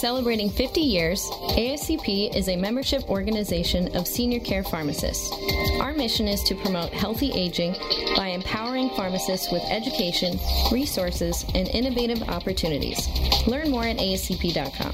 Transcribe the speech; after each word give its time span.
Celebrating 0.00 0.48
50 0.48 0.80
years, 0.80 1.28
ASCP 1.58 2.34
is 2.34 2.48
a 2.48 2.56
membership 2.56 3.06
organization 3.10 3.94
of 3.94 4.06
senior 4.06 4.40
care 4.40 4.64
pharmacists. 4.64 5.30
Our 5.78 5.92
mission 5.92 6.26
is 6.26 6.42
to 6.44 6.54
promote 6.54 6.88
healthy 6.90 7.30
aging 7.32 7.76
by 8.16 8.28
empowering 8.28 8.88
pharmacists 8.96 9.52
with 9.52 9.62
education, 9.64 10.38
resources, 10.72 11.44
and 11.54 11.68
innovative 11.68 12.22
opportunities. 12.30 13.10
Learn 13.46 13.70
more 13.70 13.84
at 13.84 13.98
ASCP.com. 13.98 14.92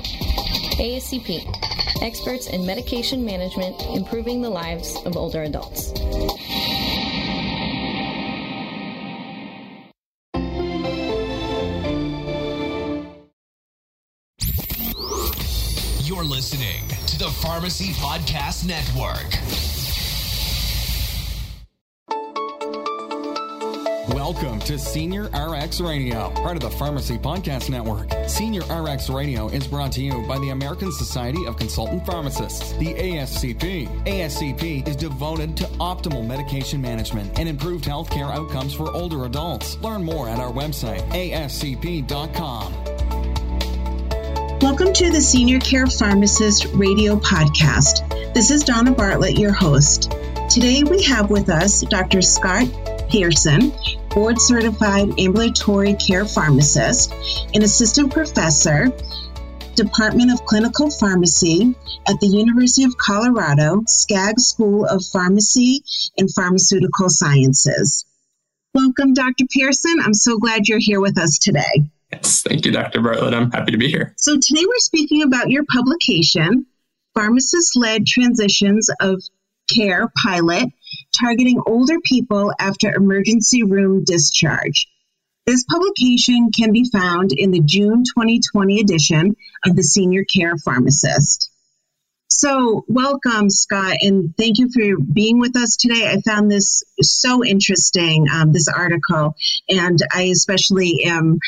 ASCP, 0.81 2.03
experts 2.03 2.49
in 2.49 2.67
medication 2.67 3.25
management, 3.25 3.81
improving 3.95 4.43
the 4.43 4.51
lives 4.51 4.97
of 5.05 5.17
older 5.17 5.45
adults. 5.45 5.93
Listening 16.27 16.83
to 17.07 17.19
the 17.21 17.29
Pharmacy 17.29 17.93
Podcast 17.93 18.67
Network. 18.67 19.33
Welcome 24.13 24.59
to 24.61 24.77
Senior 24.77 25.25
RX 25.29 25.81
Radio, 25.81 26.31
part 26.31 26.57
of 26.57 26.63
the 26.63 26.71
Pharmacy 26.71 27.17
Podcast 27.17 27.71
Network. 27.71 28.13
Senior 28.29 28.63
RX 28.63 29.09
Radio 29.09 29.47
is 29.49 29.69
brought 29.69 29.93
to 29.93 30.03
you 30.03 30.27
by 30.27 30.39
the 30.41 30.51
American 30.51 30.91
Society 30.91 31.47
of 31.47 31.57
Consultant 31.57 32.05
Pharmacists, 32.05 32.73
the 32.73 32.95
ASCP. 32.95 33.87
ASCP 34.07 34.89
is 34.89 34.97
devoted 34.97 35.57
to 35.59 35.65
optimal 35.79 36.27
medication 36.27 36.81
management 36.81 37.39
and 37.39 37.49
improved 37.49 37.85
healthcare 37.85 38.35
outcomes 38.35 38.75
for 38.75 38.93
older 38.93 39.27
adults. 39.27 39.77
Learn 39.79 40.03
more 40.03 40.29
at 40.29 40.41
our 40.41 40.53
website, 40.53 41.03
ascp.com. 41.11 42.86
Welcome 44.63 44.95
to 44.95 45.11
the 45.11 45.21
Senior 45.21 45.61
Care 45.61 45.87
Pharmacist 45.87 46.65
Radio 46.75 47.17
Podcast. 47.17 48.33
This 48.33 48.51
is 48.51 48.65
Donna 48.65 48.91
Bartlett, 48.91 49.39
your 49.39 49.53
host. 49.53 50.13
Today 50.49 50.83
we 50.83 51.03
have 51.03 51.31
with 51.31 51.51
us 51.51 51.83
Dr. 51.83 52.23
Scott 52.23 52.67
Pearson, 53.11 53.71
board 54.09 54.41
certified 54.41 55.21
ambulatory 55.21 55.93
care 55.95 56.25
pharmacist 56.25 57.13
and 57.53 57.63
assistant 57.63 58.15
professor, 58.15 58.89
Department 59.75 60.33
of 60.33 60.47
Clinical 60.47 60.91
Pharmacy 60.91 61.75
at 62.09 62.19
the 62.21 62.27
University 62.27 62.85
of 62.85 62.97
Colorado 62.97 63.83
Skaggs 63.87 64.47
School 64.47 64.87
of 64.87 65.05
Pharmacy 65.05 65.85
and 66.17 66.33
Pharmaceutical 66.33 67.11
Sciences. 67.11 68.07
Welcome, 68.73 69.13
Dr. 69.13 69.45
Pearson. 69.51 69.97
I'm 70.03 70.15
so 70.15 70.39
glad 70.39 70.67
you're 70.67 70.79
here 70.81 71.01
with 71.01 71.19
us 71.19 71.39
today. 71.39 71.91
Yes, 72.23 72.43
thank 72.43 72.65
you, 72.65 72.73
Dr. 72.73 73.03
Bartlett. 73.03 73.35
I'm 73.35 73.51
happy 73.51 73.73
to 73.73 73.79
be 73.79 73.89
here. 73.89 74.15
So, 74.17 74.39
today 74.41 74.65
we're 74.65 74.79
speaking 74.79 75.23
about 75.23 75.51
your 75.51 75.65
publication, 75.65 76.67
Pharmacist 77.15 77.77
Led 77.77 78.07
Transitions 78.07 78.89
of 79.01 79.23
Care 79.69 80.11
Pilot, 80.25 80.69
targeting 81.19 81.61
older 81.67 82.01
people 82.05 82.53
after 82.59 82.91
emergency 82.95 83.65
room 83.65 84.05
discharge. 84.05 84.87
This 85.47 85.65
publication 85.65 86.51
can 86.57 86.73
be 86.73 86.89
found 86.91 87.33
in 87.33 87.51
the 87.51 87.61
June 87.61 88.05
2020 88.05 88.81
edition 88.81 89.37
of 89.67 89.77
the 89.77 89.83
Senior 89.83 90.25
Care 90.25 90.57
Pharmacist. 90.57 91.51
So, 92.29 92.85
welcome, 92.89 93.51
Scott, 93.51 93.99
and 94.01 94.35
thank 94.37 94.59
you 94.59 94.71
for 94.71 95.01
being 95.01 95.39
with 95.39 95.57
us 95.57 95.77
today. 95.77 96.09
I 96.09 96.21
found 96.23 96.51
this 96.51 96.83
so 97.01 97.45
interesting, 97.45 98.27
um, 98.33 98.53
this 98.53 98.69
article, 98.69 99.37
and 99.69 99.99
I 100.13 100.23
especially 100.23 101.05
am 101.05 101.39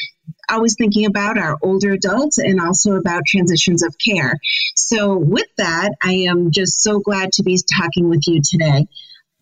always 0.50 0.74
thinking 0.76 1.06
about 1.06 1.38
our 1.38 1.56
older 1.62 1.92
adults 1.92 2.38
and 2.38 2.60
also 2.60 2.94
about 2.94 3.22
transitions 3.26 3.82
of 3.82 3.94
care. 3.98 4.34
So, 4.76 5.16
with 5.16 5.46
that, 5.56 5.92
I 6.02 6.12
am 6.28 6.50
just 6.50 6.82
so 6.82 7.00
glad 7.00 7.32
to 7.34 7.42
be 7.42 7.58
talking 7.78 8.08
with 8.08 8.22
you 8.26 8.40
today. 8.42 8.86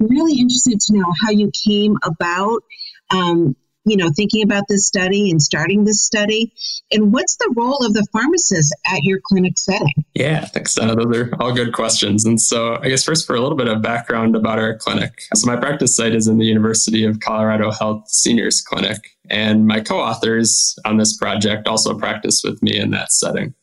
I'm 0.00 0.08
really 0.08 0.38
interested 0.38 0.80
to 0.80 0.92
know 0.94 1.12
how 1.24 1.30
you 1.30 1.50
came 1.66 1.96
about. 2.02 2.62
Um, 3.10 3.56
you 3.86 3.96
know, 3.96 4.10
thinking 4.10 4.42
about 4.42 4.64
this 4.68 4.86
study 4.86 5.30
and 5.30 5.40
starting 5.40 5.84
this 5.84 6.04
study, 6.04 6.52
and 6.90 7.12
what's 7.12 7.36
the 7.36 7.52
role 7.56 7.78
of 7.86 7.94
the 7.94 8.04
pharmacist 8.12 8.74
at 8.84 9.04
your 9.04 9.20
clinic 9.22 9.56
setting? 9.56 10.04
Yeah, 10.14 10.44
thanks, 10.44 10.74
Donna. 10.74 10.96
Those 10.96 11.16
are 11.16 11.30
all 11.40 11.54
good 11.54 11.72
questions. 11.72 12.24
And 12.24 12.40
so, 12.40 12.78
I 12.82 12.88
guess 12.88 13.04
first 13.04 13.26
for 13.26 13.36
a 13.36 13.40
little 13.40 13.56
bit 13.56 13.68
of 13.68 13.80
background 13.82 14.34
about 14.34 14.58
our 14.58 14.76
clinic. 14.76 15.22
So, 15.34 15.46
my 15.46 15.56
practice 15.56 15.96
site 15.96 16.14
is 16.14 16.26
in 16.26 16.38
the 16.38 16.44
University 16.44 17.04
of 17.04 17.20
Colorado 17.20 17.70
Health 17.70 18.08
Seniors 18.08 18.60
Clinic, 18.60 18.98
and 19.30 19.66
my 19.66 19.80
co 19.80 20.00
authors 20.00 20.76
on 20.84 20.96
this 20.96 21.16
project 21.16 21.68
also 21.68 21.96
practice 21.96 22.42
with 22.44 22.60
me 22.62 22.76
in 22.76 22.90
that 22.90 23.12
setting. 23.12 23.54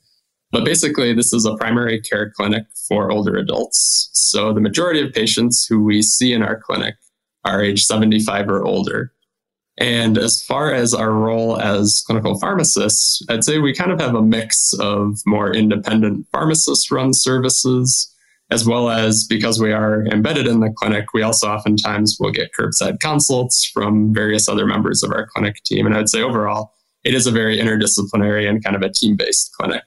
But 0.51 0.63
basically, 0.63 1.13
this 1.13 1.33
is 1.33 1.45
a 1.45 1.57
primary 1.57 1.99
care 1.99 2.31
clinic 2.31 2.63
for 2.87 3.11
older 3.11 3.35
adults. 3.35 4.09
So, 4.13 4.53
the 4.53 4.61
majority 4.61 5.01
of 5.01 5.11
patients 5.11 5.65
who 5.65 5.83
we 5.83 6.01
see 6.01 6.31
in 6.31 6.41
our 6.41 6.57
clinic 6.57 6.95
are 7.43 7.61
age 7.61 7.83
75 7.83 8.47
or 8.49 8.63
older. 8.63 9.11
And 9.77 10.17
as 10.17 10.43
far 10.43 10.71
as 10.71 10.93
our 10.93 11.11
role 11.11 11.59
as 11.59 12.03
clinical 12.05 12.39
pharmacists, 12.39 13.25
I'd 13.27 13.43
say 13.43 13.57
we 13.57 13.73
kind 13.73 13.91
of 13.91 13.99
have 13.99 14.13
a 14.13 14.21
mix 14.21 14.73
of 14.79 15.19
more 15.25 15.51
independent 15.51 16.27
pharmacist 16.31 16.91
run 16.91 17.13
services, 17.13 18.13
as 18.51 18.67
well 18.67 18.89
as 18.89 19.25
because 19.27 19.59
we 19.59 19.71
are 19.71 20.05
embedded 20.05 20.45
in 20.45 20.59
the 20.59 20.69
clinic, 20.69 21.13
we 21.13 21.23
also 21.23 21.47
oftentimes 21.49 22.17
will 22.19 22.31
get 22.31 22.51
curbside 22.57 22.99
consults 22.99 23.65
from 23.73 24.13
various 24.13 24.47
other 24.47 24.67
members 24.67 25.01
of 25.01 25.11
our 25.11 25.25
clinic 25.25 25.55
team. 25.65 25.87
And 25.87 25.95
I'd 25.95 26.09
say 26.09 26.21
overall, 26.21 26.73
it 27.03 27.15
is 27.15 27.25
a 27.25 27.31
very 27.31 27.57
interdisciplinary 27.57 28.47
and 28.47 28.63
kind 28.63 28.75
of 28.75 28.83
a 28.83 28.89
team 28.89 29.15
based 29.15 29.51
clinic. 29.53 29.83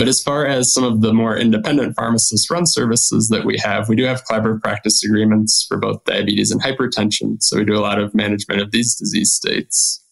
But 0.00 0.08
as 0.08 0.22
far 0.22 0.46
as 0.46 0.72
some 0.72 0.82
of 0.82 1.02
the 1.02 1.12
more 1.12 1.36
independent 1.36 1.94
pharmacist 1.94 2.50
run 2.50 2.64
services 2.64 3.28
that 3.28 3.44
we 3.44 3.58
have, 3.58 3.86
we 3.86 3.96
do 3.96 4.04
have 4.04 4.24
collaborative 4.24 4.62
practice 4.62 5.04
agreements 5.04 5.66
for 5.68 5.76
both 5.76 6.02
diabetes 6.04 6.50
and 6.50 6.62
hypertension. 6.62 7.36
So 7.42 7.58
we 7.58 7.66
do 7.66 7.76
a 7.76 7.84
lot 7.84 7.98
of 7.98 8.14
management 8.14 8.62
of 8.62 8.70
these 8.70 8.94
disease 8.94 9.30
states. 9.30 10.02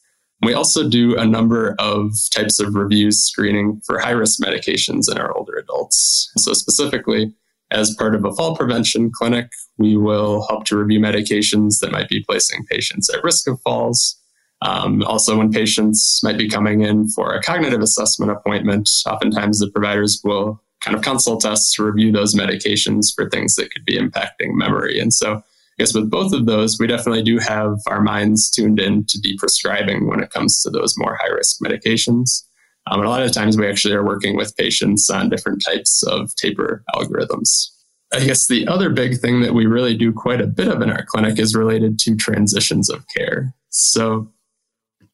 We 0.43 0.53
also 0.53 0.91
do 0.91 1.17
a 1.17 1.25
number 1.25 1.75
of 1.79 2.13
types 2.35 2.61
of 2.61 2.75
reviews 2.75 3.25
screening 3.25 3.81
for 3.87 3.99
high 3.99 4.11
risk 4.11 4.43
medications 4.43 5.11
in 5.11 5.17
our 5.17 5.35
older 5.35 5.55
adults. 5.57 6.31
So 6.37 6.53
specifically, 6.53 7.33
as 7.71 7.95
part 7.95 8.15
of 8.15 8.27
a 8.27 8.33
fall 8.35 8.55
prevention 8.55 9.11
clinic, 9.11 9.51
we 9.79 9.97
will 9.97 10.47
help 10.49 10.67
to 10.67 10.77
review 10.77 11.01
medications 11.01 11.79
that 11.81 11.93
might 11.93 12.11
be 12.11 12.23
placing 12.29 12.67
patients 12.67 13.09
at 13.09 13.25
risk 13.25 13.49
of 13.49 13.59
falls. 13.63 14.21
Um, 14.63 15.03
also, 15.05 15.39
when 15.39 15.53
patients 15.53 16.21
might 16.23 16.39
be 16.39 16.49
coming 16.49 16.83
in 16.83 17.09
for 17.09 17.33
a 17.35 17.43
cognitive 17.43 17.81
assessment 17.81 18.33
appointment, 18.33 18.89
oftentimes 19.07 19.61
the 19.61 19.71
providers 19.71 20.21
will 20.25 20.61
kind 20.81 20.97
of 20.97 21.03
consult 21.03 21.45
us 21.45 21.73
to 21.73 21.85
review 21.85 22.13
those 22.13 22.35
medications 22.35 23.15
for 23.15 23.29
things 23.29 23.55
that 23.55 23.71
could 23.73 23.85
be 23.85 23.99
impacting 23.99 24.55
memory. 24.55 24.99
And 24.99 25.13
so, 25.13 25.35
I 25.35 25.43
guess 25.83 25.95
with 25.95 26.11
both 26.11 26.33
of 26.33 26.47
those, 26.47 26.79
we 26.81 26.89
definitely 26.89 27.23
do 27.23 27.39
have 27.39 27.79
our 27.87 28.01
minds 28.01 28.51
tuned 28.51 28.81
in 28.81 29.05
to 29.07 29.19
deprescribing 29.19 30.09
when 30.09 30.21
it 30.21 30.31
comes 30.31 30.61
to 30.63 30.71
those 30.71 30.95
more 30.99 31.17
high 31.21 31.33
risk 31.33 31.61
medications. 31.61 32.43
Um, 32.91 33.01
and 33.01 33.07
a 33.07 33.11
lot 33.11 33.23
of 33.23 33.33
times 33.33 33.57
we 33.57 33.69
actually 33.69 33.95
are 33.95 34.05
working 34.05 34.37
with 34.37 34.57
patients 34.57 35.09
on 35.09 35.29
different 35.29 35.63
types 35.65 36.03
of 36.03 36.35
taper 36.35 36.83
algorithms. 36.95 37.69
I 38.13 38.25
guess 38.25 38.49
the 38.49 38.67
other 38.67 38.91
big 38.91 39.19
thing 39.19 39.41
that 39.43 39.55
we 39.55 39.67
really 39.67 39.95
do 39.97 40.13
quite 40.13 40.41
a 40.41 40.47
bit 40.47 40.69
of 40.69 40.81
in 40.81 40.91
our 40.91 41.05
clinic 41.05 41.39
is 41.39 41.55
related 41.55 41.99
to 42.01 42.17
transitions 42.17 42.89
of 42.89 43.05
care. 43.15 43.55
So 43.69 44.33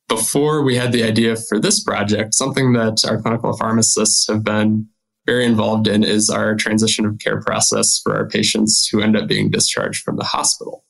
before 0.08 0.62
we 0.62 0.76
had 0.76 0.92
the 0.92 1.02
idea 1.02 1.36
for 1.36 1.58
this 1.58 1.82
project, 1.82 2.34
something 2.34 2.72
that 2.74 3.04
our 3.08 3.20
clinical 3.20 3.56
pharmacists 3.56 4.28
have 4.28 4.44
been 4.44 4.88
very 5.26 5.46
involved 5.46 5.86
in 5.86 6.04
is 6.04 6.28
our 6.28 6.54
transition 6.54 7.06
of 7.06 7.18
care 7.18 7.40
process 7.40 8.00
for 8.02 8.14
our 8.14 8.28
patients 8.28 8.86
who 8.86 9.00
end 9.00 9.16
up 9.16 9.26
being 9.26 9.50
discharged 9.50 10.02
from 10.02 10.16
the 10.16 10.24
hospital. 10.24 10.84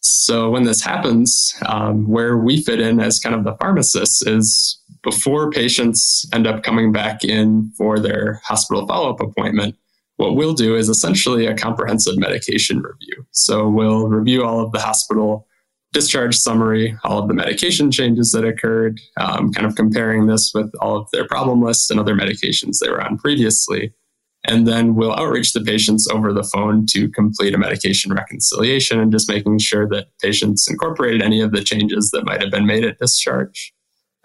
So 0.00 0.50
when 0.50 0.64
this 0.64 0.82
happens, 0.82 1.54
um, 1.64 2.06
where 2.06 2.36
we 2.36 2.62
fit 2.62 2.78
in 2.78 3.00
as 3.00 3.18
kind 3.18 3.34
of 3.34 3.44
the 3.44 3.56
pharmacists 3.56 4.26
is 4.26 4.78
before 5.02 5.50
patients 5.50 6.28
end 6.32 6.46
up 6.46 6.62
coming 6.62 6.92
back 6.92 7.24
in 7.24 7.72
for 7.78 7.98
their 7.98 8.40
hospital 8.44 8.86
follow 8.86 9.10
up 9.10 9.20
appointment, 9.20 9.76
what 10.16 10.36
we'll 10.36 10.54
do 10.54 10.76
is 10.76 10.90
essentially 10.90 11.46
a 11.46 11.56
comprehensive 11.56 12.18
medication 12.18 12.82
review. 12.82 13.26
So 13.30 13.66
we'll 13.68 14.08
review 14.08 14.44
all 14.44 14.60
of 14.60 14.72
the 14.72 14.80
hospital 14.80 15.46
discharge 15.94 16.36
summary, 16.36 16.98
all 17.04 17.20
of 17.20 17.28
the 17.28 17.34
medication 17.34 17.90
changes 17.90 18.32
that 18.32 18.44
occurred, 18.44 19.00
um, 19.18 19.52
kind 19.52 19.66
of 19.66 19.76
comparing 19.76 20.26
this 20.26 20.52
with 20.52 20.70
all 20.80 20.96
of 20.96 21.08
their 21.12 21.26
problem 21.26 21.62
lists 21.62 21.88
and 21.88 21.98
other 21.98 22.14
medications 22.14 22.80
they 22.80 22.90
were 22.90 23.00
on 23.00 23.16
previously. 23.16 23.94
And 24.46 24.66
then 24.68 24.94
we'll 24.94 25.14
outreach 25.14 25.52
the 25.54 25.62
patients 25.62 26.06
over 26.12 26.32
the 26.32 26.42
phone 26.42 26.84
to 26.90 27.08
complete 27.08 27.54
a 27.54 27.58
medication 27.58 28.12
reconciliation 28.12 29.00
and 29.00 29.10
just 29.10 29.30
making 29.30 29.60
sure 29.60 29.88
that 29.88 30.08
patients 30.20 30.68
incorporated 30.68 31.22
any 31.22 31.40
of 31.40 31.52
the 31.52 31.64
changes 31.64 32.10
that 32.10 32.26
might 32.26 32.42
have 32.42 32.50
been 32.50 32.66
made 32.66 32.84
at 32.84 32.98
discharge. 32.98 33.72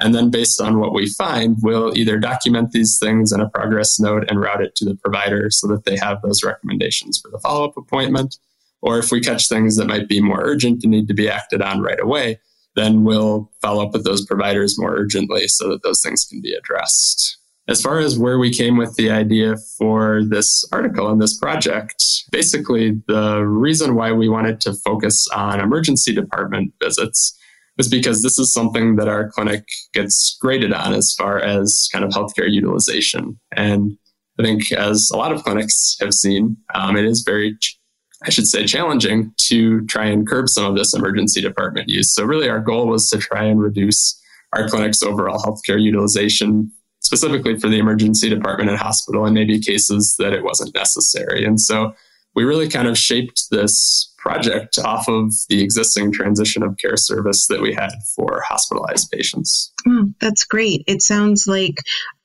And 0.02 0.16
then, 0.16 0.30
based 0.30 0.62
on 0.62 0.80
what 0.80 0.94
we 0.94 1.08
find, 1.10 1.58
we'll 1.62 1.98
either 1.98 2.18
document 2.18 2.72
these 2.72 2.98
things 2.98 3.32
in 3.32 3.42
a 3.42 3.50
progress 3.50 4.00
note 4.00 4.26
and 4.30 4.40
route 4.40 4.64
it 4.64 4.76
to 4.78 4.86
the 4.86 4.96
provider 4.96 5.50
so 5.50 5.68
that 5.68 5.84
they 5.84 5.98
have 5.98 6.22
those 6.22 6.44
recommendations 6.44 7.20
for 7.20 7.30
the 7.30 7.40
follow 7.40 7.66
up 7.66 7.78
appointment. 7.78 8.38
Or 8.82 8.98
if 8.98 9.12
we 9.12 9.20
catch 9.20 9.50
things 9.50 9.76
that 9.76 9.88
might 9.88 10.08
be 10.08 10.22
more 10.22 10.42
urgent 10.42 10.84
and 10.84 10.92
need 10.92 11.08
to 11.10 11.14
be 11.14 11.30
acted 11.30 11.62
on 11.62 11.82
right 11.82 12.00
away, 12.00 12.40
then 12.76 13.04
we'll 13.04 13.52
follow 13.62 13.86
up 13.86 13.94
with 13.94 14.06
those 14.06 14.26
providers 14.26 14.80
more 14.80 14.96
urgently 14.96 15.48
so 15.48 15.70
that 15.70 15.84
those 15.84 16.02
things 16.02 16.26
can 16.30 16.42
be 16.42 16.54
addressed. 16.54 17.38
as 17.70 17.82
far 17.82 18.00
as 18.00 18.18
where 18.18 18.40
we 18.40 18.52
came 18.52 18.78
with 18.78 18.96
the 18.96 19.12
idea 19.12 19.56
for 19.78 20.24
this 20.24 20.66
article 20.72 21.08
and 21.10 21.22
this 21.22 21.38
project, 21.38 22.04
basically 22.32 23.00
the 23.08 23.46
reason 23.46 23.94
why 23.94 24.12
we 24.12 24.28
wanted 24.28 24.60
to 24.60 24.74
focus 24.74 25.28
on 25.36 25.60
emergency 25.60 26.12
department 26.12 26.74
visits 26.84 27.38
was 27.78 27.88
because 27.88 28.24
this 28.24 28.40
is 28.40 28.52
something 28.52 28.96
that 28.96 29.08
our 29.08 29.30
clinic 29.30 29.64
gets 29.94 30.36
graded 30.42 30.74
on 30.74 30.94
as 30.94 31.14
far 31.16 31.40
as 31.40 31.88
kind 31.94 32.04
of 32.04 32.12
healthcare 32.12 32.52
utilization. 32.52 33.40
And 33.56 33.98
I 34.40 34.44
think, 34.44 34.72
as 34.72 35.12
a 35.14 35.18
lot 35.18 35.32
of 35.32 35.44
clinics 35.44 35.96
have 36.02 36.14
seen, 36.14 36.58
um, 36.74 36.98
it 36.98 37.06
is 37.06 37.22
very, 37.22 37.56
I 38.24 38.30
should 38.30 38.48
say, 38.48 38.66
challenging 38.66 39.34
to 39.48 39.86
try 39.86 40.06
and 40.06 40.28
curb 40.28 40.50
some 40.50 40.66
of 40.66 40.76
this 40.76 40.94
emergency 40.94 41.42
department 41.42 41.88
use. 41.88 42.14
So, 42.14 42.26
really, 42.26 42.50
our 42.50 42.60
goal 42.60 42.88
was 42.88 43.10
to 43.10 43.18
try 43.18 43.46
and 43.46 43.62
reduce 43.62 44.20
our 44.54 44.68
clinic's 44.68 45.04
overall 45.04 45.40
healthcare 45.40 45.82
utilization 45.82 46.72
specifically 47.02 47.58
for 47.58 47.70
the 47.70 47.80
emergency 47.80 48.30
department 48.30 48.70
and 48.70 48.80
hospital 48.80 49.26
and 49.26 49.34
maybe 49.34 49.60
cases 49.60 50.16
that 50.20 50.34
it 50.34 50.44
wasn't 50.44 50.76
necessary. 50.76 51.46
And 51.46 51.60
so 51.60 51.94
we 52.36 52.44
really 52.44 52.70
kind 52.70 52.88
of 52.88 52.98
shaped 52.98 53.44
this 53.52 54.14
project 54.18 54.78
off 54.80 55.08
of 55.08 55.34
the 55.48 55.64
existing 55.64 56.12
transition 56.12 56.62
of 56.62 56.78
care 56.78 56.98
service 56.98 57.48
that 57.48 57.62
we 57.62 57.74
had 57.74 57.92
for 58.16 58.42
hospitalized 58.48 59.10
patients. 59.12 59.74
Oh, 59.88 60.10
that's 60.20 60.44
great. 60.44 60.84
It 60.88 61.02
sounds 61.02 61.48
like 61.48 61.76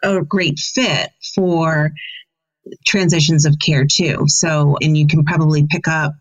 a 0.02 0.23
great 0.23 0.58
fit 0.58 1.11
for 1.35 1.93
transitions 2.87 3.47
of 3.47 3.57
care 3.59 3.87
too. 3.87 4.25
So, 4.29 4.77
and 4.81 4.97
you 4.97 5.07
can 5.07 5.25
probably 5.25 5.67
pick 5.67 5.89
up 5.89 6.15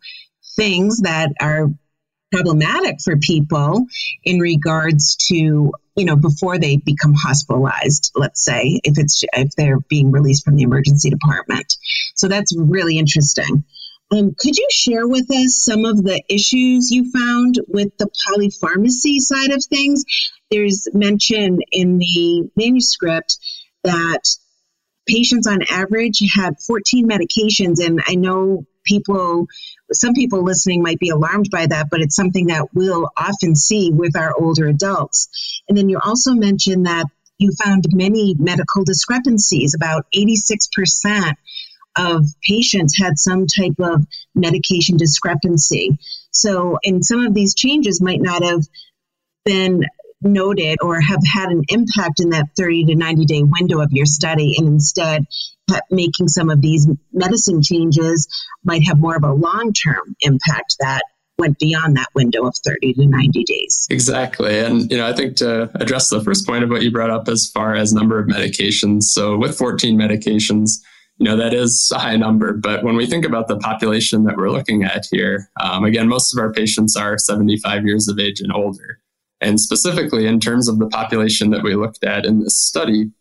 things 0.55 0.99
that 0.99 1.31
are 1.41 1.69
problematic 2.31 2.97
for 3.03 3.17
people 3.17 3.85
in 4.23 4.39
regards 4.39 5.15
to 5.15 5.71
you 5.95 6.05
know 6.05 6.15
before 6.15 6.57
they 6.57 6.77
become 6.77 7.13
hospitalized 7.13 8.11
let's 8.15 8.43
say 8.43 8.79
if 8.83 8.97
it's 8.97 9.23
if 9.33 9.51
they're 9.55 9.79
being 9.87 10.11
released 10.11 10.43
from 10.43 10.55
the 10.55 10.63
emergency 10.63 11.09
department. 11.09 11.77
So 12.15 12.27
that's 12.27 12.55
really 12.57 12.97
interesting. 12.97 13.63
Um, 14.11 14.35
could 14.37 14.57
you 14.57 14.67
share 14.69 15.07
with 15.07 15.31
us 15.31 15.55
some 15.63 15.85
of 15.85 16.03
the 16.03 16.21
issues 16.29 16.91
you 16.91 17.11
found 17.11 17.59
with 17.67 17.97
the 17.97 18.09
polypharmacy 18.27 19.19
side 19.19 19.51
of 19.51 19.63
things? 19.65 20.03
There's 20.51 20.87
mention 20.93 21.59
in 21.71 21.97
the 21.97 22.49
manuscript 22.55 23.37
that 23.83 24.21
patients 25.07 25.47
on 25.47 25.59
average 25.69 26.21
had 26.33 26.59
14 26.59 27.07
medications 27.07 27.83
and 27.83 28.01
i 28.07 28.15
know 28.15 28.65
people 28.85 29.47
some 29.93 30.13
people 30.13 30.43
listening 30.43 30.81
might 30.81 30.99
be 30.99 31.09
alarmed 31.09 31.49
by 31.51 31.67
that, 31.67 31.89
but 31.89 32.01
it's 32.01 32.15
something 32.15 32.47
that 32.47 32.67
we'll 32.73 33.09
often 33.15 33.55
see 33.55 33.91
with 33.91 34.17
our 34.17 34.33
older 34.39 34.67
adults. 34.67 35.61
And 35.67 35.77
then 35.77 35.89
you 35.89 35.99
also 36.03 36.33
mentioned 36.33 36.85
that 36.85 37.05
you 37.37 37.51
found 37.63 37.85
many 37.91 38.35
medical 38.37 38.83
discrepancies. 38.83 39.73
About 39.73 40.05
86% 40.15 41.33
of 41.95 42.25
patients 42.47 42.97
had 42.97 43.19
some 43.19 43.45
type 43.47 43.79
of 43.79 44.05
medication 44.33 44.97
discrepancy. 44.97 45.99
So, 46.31 46.77
and 46.83 47.05
some 47.05 47.25
of 47.25 47.33
these 47.33 47.53
changes 47.53 48.01
might 48.01 48.21
not 48.21 48.43
have 48.43 48.61
been 49.45 49.85
noted 50.23 50.77
or 50.81 50.99
have 50.99 51.21
had 51.25 51.49
an 51.49 51.63
impact 51.69 52.19
in 52.19 52.29
that 52.29 52.47
30 52.57 52.85
to 52.85 52.95
90 52.95 53.25
day 53.25 53.43
window 53.43 53.81
of 53.81 53.91
your 53.91 54.05
study 54.05 54.55
and 54.57 54.67
instead 54.67 55.25
making 55.89 56.27
some 56.27 56.49
of 56.49 56.61
these 56.61 56.87
medicine 57.11 57.61
changes 57.61 58.27
might 58.63 58.83
have 58.85 58.99
more 58.99 59.15
of 59.15 59.23
a 59.23 59.31
long 59.31 59.73
term 59.73 60.15
impact 60.21 60.75
that 60.79 61.03
went 61.37 61.57
beyond 61.57 61.97
that 61.97 62.07
window 62.13 62.45
of 62.45 62.55
30 62.63 62.93
to 62.93 63.07
90 63.07 63.43
days. 63.43 63.87
Exactly. 63.89 64.59
And, 64.59 64.89
you 64.91 64.97
know, 64.97 65.07
I 65.07 65.13
think 65.13 65.35
to 65.37 65.71
address 65.81 66.09
the 66.09 66.23
first 66.23 66.45
point 66.45 66.63
of 66.63 66.69
what 66.69 66.83
you 66.83 66.91
brought 66.91 67.09
up 67.09 67.27
as 67.27 67.49
far 67.49 67.75
as 67.75 67.91
number 67.91 68.19
of 68.19 68.27
medications. 68.27 69.03
So 69.03 69.37
with 69.37 69.57
14 69.57 69.97
medications, 69.97 70.79
you 71.17 71.25
know, 71.25 71.37
that 71.37 71.53
is 71.53 71.91
a 71.93 71.99
high 71.99 72.17
number. 72.17 72.53
But 72.53 72.83
when 72.83 72.95
we 72.95 73.05
think 73.05 73.25
about 73.25 73.47
the 73.47 73.57
population 73.57 74.23
that 74.25 74.37
we're 74.37 74.51
looking 74.51 74.83
at 74.83 75.05
here, 75.11 75.49
um, 75.61 75.85
again, 75.85 76.07
most 76.07 76.35
of 76.35 76.41
our 76.41 76.51
patients 76.51 76.95
are 76.95 77.17
75 77.17 77.85
years 77.85 78.07
of 78.07 78.19
age 78.19 78.39
and 78.39 78.51
older. 78.51 78.99
And 79.43 79.59
specifically, 79.59 80.25
in 80.25 80.39
terms 80.39 80.67
of 80.67 80.79
the 80.79 80.87
population 80.87 81.49
that 81.51 81.63
we 81.63 81.75
looked 81.75 82.03
at 82.03 82.25
in 82.25 82.39
this 82.39 82.57
study, 82.57 83.11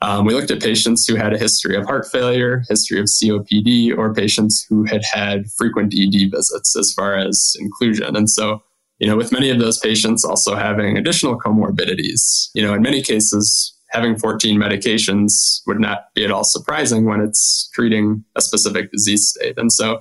um, 0.00 0.24
we 0.24 0.34
looked 0.34 0.50
at 0.50 0.62
patients 0.62 1.06
who 1.06 1.16
had 1.16 1.32
a 1.32 1.38
history 1.38 1.76
of 1.76 1.84
heart 1.86 2.06
failure, 2.10 2.62
history 2.68 2.98
of 2.98 3.06
COPD, 3.06 3.96
or 3.96 4.14
patients 4.14 4.64
who 4.68 4.84
had 4.84 5.02
had 5.04 5.46
frequent 5.56 5.94
ED 5.96 6.30
visits 6.30 6.76
as 6.76 6.92
far 6.92 7.16
as 7.16 7.56
inclusion. 7.58 8.16
And 8.16 8.30
so, 8.30 8.62
you 8.98 9.06
know, 9.06 9.16
with 9.16 9.32
many 9.32 9.50
of 9.50 9.58
those 9.58 9.78
patients 9.78 10.24
also 10.24 10.54
having 10.54 10.96
additional 10.96 11.38
comorbidities, 11.38 12.48
you 12.54 12.62
know, 12.62 12.74
in 12.74 12.82
many 12.82 13.02
cases, 13.02 13.76
having 13.90 14.16
14 14.16 14.58
medications 14.58 15.60
would 15.66 15.80
not 15.80 16.06
be 16.14 16.24
at 16.24 16.30
all 16.30 16.44
surprising 16.44 17.04
when 17.04 17.20
it's 17.20 17.68
treating 17.74 18.24
a 18.36 18.40
specific 18.40 18.90
disease 18.90 19.28
state. 19.28 19.58
And 19.58 19.72
so, 19.72 20.00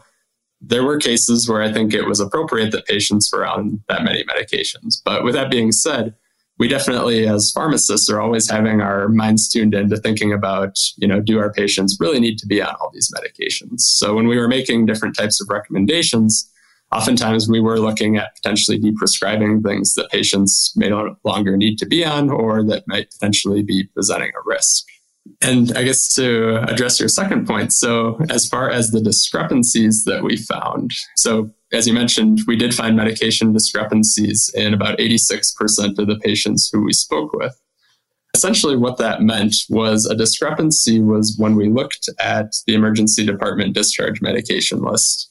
there 0.62 0.84
were 0.84 0.98
cases 0.98 1.50
where 1.50 1.62
I 1.62 1.72
think 1.72 1.94
it 1.94 2.06
was 2.06 2.20
appropriate 2.20 2.72
that 2.72 2.86
patients 2.86 3.30
were 3.34 3.46
on 3.46 3.82
that 3.90 4.04
many 4.04 4.24
medications. 4.24 5.02
But 5.04 5.24
with 5.24 5.34
that 5.34 5.50
being 5.50 5.72
said, 5.72 6.14
we 6.62 6.68
definitely 6.68 7.28
as 7.28 7.52
pharmacists 7.52 8.08
are 8.08 8.22
always 8.22 8.48
having 8.48 8.82
our 8.82 9.10
minds 9.10 9.50
tuned 9.50 9.74
into 9.74 9.98
thinking 9.98 10.32
about 10.32 10.78
you 10.98 11.08
know 11.08 11.20
do 11.20 11.40
our 11.40 11.52
patients 11.52 11.98
really 12.00 12.20
need 12.20 12.38
to 12.38 12.46
be 12.46 12.62
on 12.62 12.76
all 12.80 12.92
these 12.94 13.12
medications 13.18 13.80
so 13.80 14.14
when 14.14 14.28
we 14.28 14.38
were 14.38 14.48
making 14.48 14.86
different 14.86 15.16
types 15.16 15.42
of 15.42 15.50
recommendations 15.50 16.48
oftentimes 16.92 17.50
we 17.50 17.60
were 17.60 17.80
looking 17.80 18.16
at 18.18 18.36
potentially 18.36 18.80
deprescribing 18.80 19.64
things 19.64 19.96
that 19.96 20.12
patients 20.12 20.72
may 20.76 20.90
no 20.90 21.16
longer 21.24 21.58
need 21.58 21.78
to 21.78 21.86
be 21.88 22.06
on 22.06 22.30
or 22.30 22.64
that 22.64 22.88
might 22.88 23.10
potentially 23.10 23.64
be 23.64 23.86
presenting 23.96 24.30
a 24.30 24.42
risk 24.46 24.86
and 25.42 25.76
I 25.78 25.84
guess 25.84 26.14
to 26.16 26.64
address 26.70 27.00
your 27.00 27.10
second 27.10 27.48
point, 27.48 27.74
so 27.74 28.20
as 28.30 28.48
far 28.48 28.70
as 28.70 28.92
the 28.92 29.02
discrepancies 29.02 30.04
that 30.06 30.24
we 30.24 30.38
found, 30.38 30.92
so 31.16 31.52
as 31.74 31.88
you 31.88 31.94
mentioned, 31.94 32.42
we 32.48 32.56
did 32.56 32.76
find 32.76 32.96
medication 32.96 33.54
discrepancies 33.54 34.52
in 34.54 34.74
about 34.74 34.98
86% 34.98 35.98
of 35.98 36.08
the 36.08 36.20
patients 36.22 36.70
who 36.72 36.84
we 36.84 36.94
spoke 36.94 37.34
with. 37.34 37.60
Essentially, 38.34 38.76
what 38.76 38.98
that 38.98 39.22
meant 39.22 39.56
was 39.70 40.06
a 40.06 40.16
discrepancy 40.16 41.00
was 41.02 41.36
when 41.38 41.56
we 41.56 41.70
looked 41.70 42.10
at 42.20 42.54
the 42.66 42.74
emergency 42.74 43.26
department 43.26 43.74
discharge 43.74 44.22
medication 44.22 44.82
list. 44.82 45.30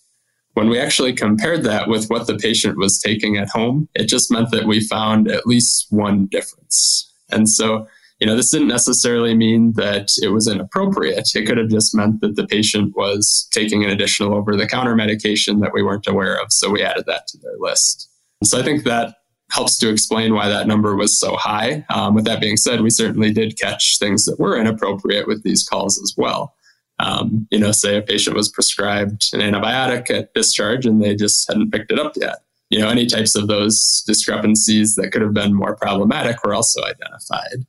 When 0.55 0.69
we 0.69 0.79
actually 0.79 1.13
compared 1.13 1.63
that 1.65 1.89
with 1.89 2.09
what 2.09 2.27
the 2.27 2.37
patient 2.37 2.77
was 2.77 3.01
taking 3.01 3.37
at 3.37 3.49
home, 3.49 3.89
it 3.95 4.07
just 4.07 4.31
meant 4.31 4.51
that 4.51 4.67
we 4.67 4.81
found 4.81 5.31
at 5.31 5.47
least 5.47 5.87
one 5.91 6.27
difference. 6.27 7.11
And 7.31 7.49
so 7.49 7.87
you 8.21 8.27
know, 8.27 8.37
this 8.37 8.51
didn't 8.51 8.69
necessarily 8.69 9.35
mean 9.35 9.73
that 9.73 10.11
it 10.23 10.29
was 10.29 10.47
inappropriate. 10.47 11.31
It 11.35 11.47
could 11.47 11.57
have 11.57 11.71
just 11.71 11.95
meant 11.95 12.21
that 12.21 12.37
the 12.37 12.47
patient 12.47 12.95
was 12.95 13.49
taking 13.51 13.83
an 13.83 13.91
additional 13.91 14.35
over 14.35 14.57
the 14.57 14.67
counter 14.67 14.95
medication 14.95 15.61
that 15.61 15.73
we 15.73 15.83
weren't 15.83 16.07
aware 16.07 16.39
of. 16.39 16.53
So 16.53 16.69
we 16.69 16.83
added 16.83 17.07
that 17.07 17.27
to 17.29 17.39
their 17.39 17.57
list. 17.59 18.11
So 18.45 18.59
I 18.59 18.63
think 18.63 18.85
that 18.85 19.17
helps 19.51 19.79
to 19.79 19.91
explain 19.91 20.35
why 20.35 20.49
that 20.49 20.67
number 20.67 20.95
was 20.97 21.19
so 21.19 21.35
high. 21.37 21.85
Um, 21.89 22.15
with 22.15 22.27
that 22.27 22.41
being 22.41 22.59
said, 22.59 22.83
we 22.83 22.91
certainly 22.91 23.33
did 23.33 23.59
catch 23.59 23.99
things 23.99 24.27
that 24.27 24.39
were 24.39 24.57
inappropriate 24.57 25.27
with 25.27 25.43
these 25.43 25.67
calls 25.67 26.01
as 26.01 26.15
well. 26.17 26.55
Um, 26.99 27.49
you 27.51 27.59
know, 27.59 27.73
say 27.73 27.97
a 27.97 28.03
patient 28.03 28.37
was 28.37 28.51
prescribed 28.51 29.31
an 29.33 29.41
antibiotic 29.41 30.11
at 30.11 30.35
discharge 30.35 30.85
and 30.85 31.03
they 31.03 31.17
just 31.17 31.49
hadn't 31.49 31.73
picked 31.73 31.91
it 31.91 31.99
up 31.99 32.13
yet. 32.17 32.41
You 32.69 32.81
know, 32.81 32.89
any 32.89 33.07
types 33.07 33.35
of 33.35 33.49
those 33.49 34.05
discrepancies 34.07 34.95
that 34.97 35.11
could 35.11 35.23
have 35.23 35.35
been 35.35 35.55
more 35.55 35.75
problematic 35.75 36.45
were 36.45 36.55
also 36.55 36.83
identified. 36.85 37.67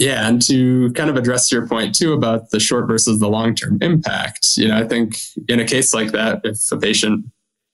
Yeah, 0.00 0.26
and 0.26 0.40
to 0.46 0.90
kind 0.94 1.10
of 1.10 1.16
address 1.16 1.52
your 1.52 1.68
point 1.68 1.94
too 1.94 2.14
about 2.14 2.50
the 2.50 2.58
short 2.58 2.88
versus 2.88 3.20
the 3.20 3.28
long 3.28 3.54
term 3.54 3.76
impact, 3.82 4.56
you 4.56 4.66
know, 4.66 4.78
I 4.78 4.88
think 4.88 5.18
in 5.46 5.60
a 5.60 5.66
case 5.66 5.92
like 5.92 6.12
that, 6.12 6.40
if 6.42 6.58
a 6.72 6.78
patient 6.78 7.26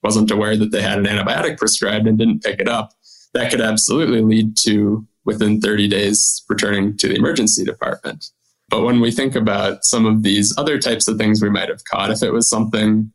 wasn't 0.03 0.29
aware 0.29 0.57
that 0.57 0.73
they 0.73 0.81
had 0.81 0.99
an 0.99 1.05
antibiotic 1.05 1.57
prescribed 1.57 2.05
and 2.05 2.17
didn't 2.17 2.43
pick 2.43 2.59
it 2.59 2.67
up, 2.67 2.91
that 3.33 3.49
could 3.49 3.61
absolutely 3.61 4.21
lead 4.21 4.57
to 4.65 5.07
within 5.23 5.61
30 5.61 5.87
days 5.87 6.43
returning 6.49 6.97
to 6.97 7.07
the 7.07 7.15
emergency 7.15 7.63
department. 7.63 8.25
But 8.67 8.83
when 8.83 8.99
we 8.99 9.09
think 9.09 9.33
about 9.33 9.85
some 9.85 10.05
of 10.05 10.23
these 10.23 10.53
other 10.57 10.79
types 10.79 11.07
of 11.07 11.17
things 11.17 11.41
we 11.41 11.49
might 11.49 11.69
have 11.69 11.85
caught, 11.85 12.11
if 12.11 12.21
it 12.21 12.33
was 12.33 12.49
something 12.49 13.09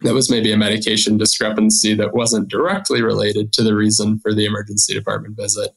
that 0.00 0.12
was 0.12 0.30
maybe 0.30 0.52
a 0.52 0.58
medication 0.58 1.16
discrepancy 1.16 1.94
that 1.94 2.12
wasn't 2.12 2.48
directly 2.48 3.00
related 3.00 3.54
to 3.54 3.62
the 3.62 3.74
reason 3.74 4.18
for 4.18 4.34
the 4.34 4.44
emergency 4.44 4.92
department 4.92 5.38
visit, 5.38 5.70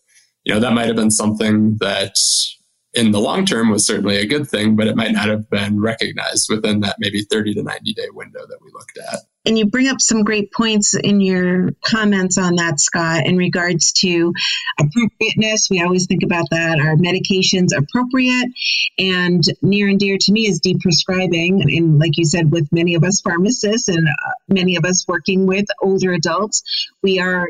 you 0.43 0.53
know, 0.53 0.59
that 0.59 0.73
might 0.73 0.87
have 0.87 0.97
been 0.97 1.11
something 1.11 1.77
that 1.77 2.15
in 2.95 3.11
the 3.11 3.19
long 3.19 3.45
term 3.45 3.69
was 3.69 3.85
certainly 3.85 4.17
a 4.17 4.25
good 4.25 4.47
thing, 4.47 4.75
but 4.75 4.87
it 4.87 4.95
might 4.95 5.11
not 5.11 5.27
have 5.27 5.49
been 5.49 5.79
recognized 5.79 6.49
within 6.49 6.79
that 6.81 6.95
maybe 6.99 7.21
30 7.21 7.55
to 7.55 7.63
90 7.63 7.93
day 7.93 8.07
window 8.11 8.39
that 8.47 8.59
we 8.61 8.71
looked 8.71 8.97
at. 8.97 9.19
And 9.47 9.59
you 9.59 9.67
bring 9.67 9.87
up 9.87 10.01
some 10.01 10.23
great 10.23 10.51
points 10.51 10.95
in 10.95 11.21
your 11.21 11.69
comments 11.85 12.39
on 12.39 12.55
that, 12.55 12.79
Scott, 12.79 13.27
in 13.27 13.37
regards 13.37 13.91
to 13.93 14.33
appropriateness. 14.79 15.69
We 15.69 15.83
always 15.83 16.07
think 16.07 16.23
about 16.23 16.45
that. 16.49 16.79
Are 16.79 16.95
medications 16.95 17.69
appropriate? 17.77 18.49
And 18.97 19.43
near 19.61 19.87
and 19.87 19.99
dear 19.99 20.17
to 20.19 20.31
me 20.31 20.47
is 20.47 20.61
deprescribing. 20.61 21.61
And 21.77 21.99
like 21.99 22.17
you 22.17 22.25
said, 22.25 22.51
with 22.51 22.67
many 22.71 22.95
of 22.95 23.03
us 23.03 23.21
pharmacists 23.21 23.87
and 23.87 24.07
uh, 24.07 24.31
many 24.47 24.77
of 24.77 24.85
us 24.85 25.05
working 25.07 25.45
with 25.45 25.65
older 25.79 26.13
adults, 26.13 26.63
we 27.03 27.19
are 27.19 27.47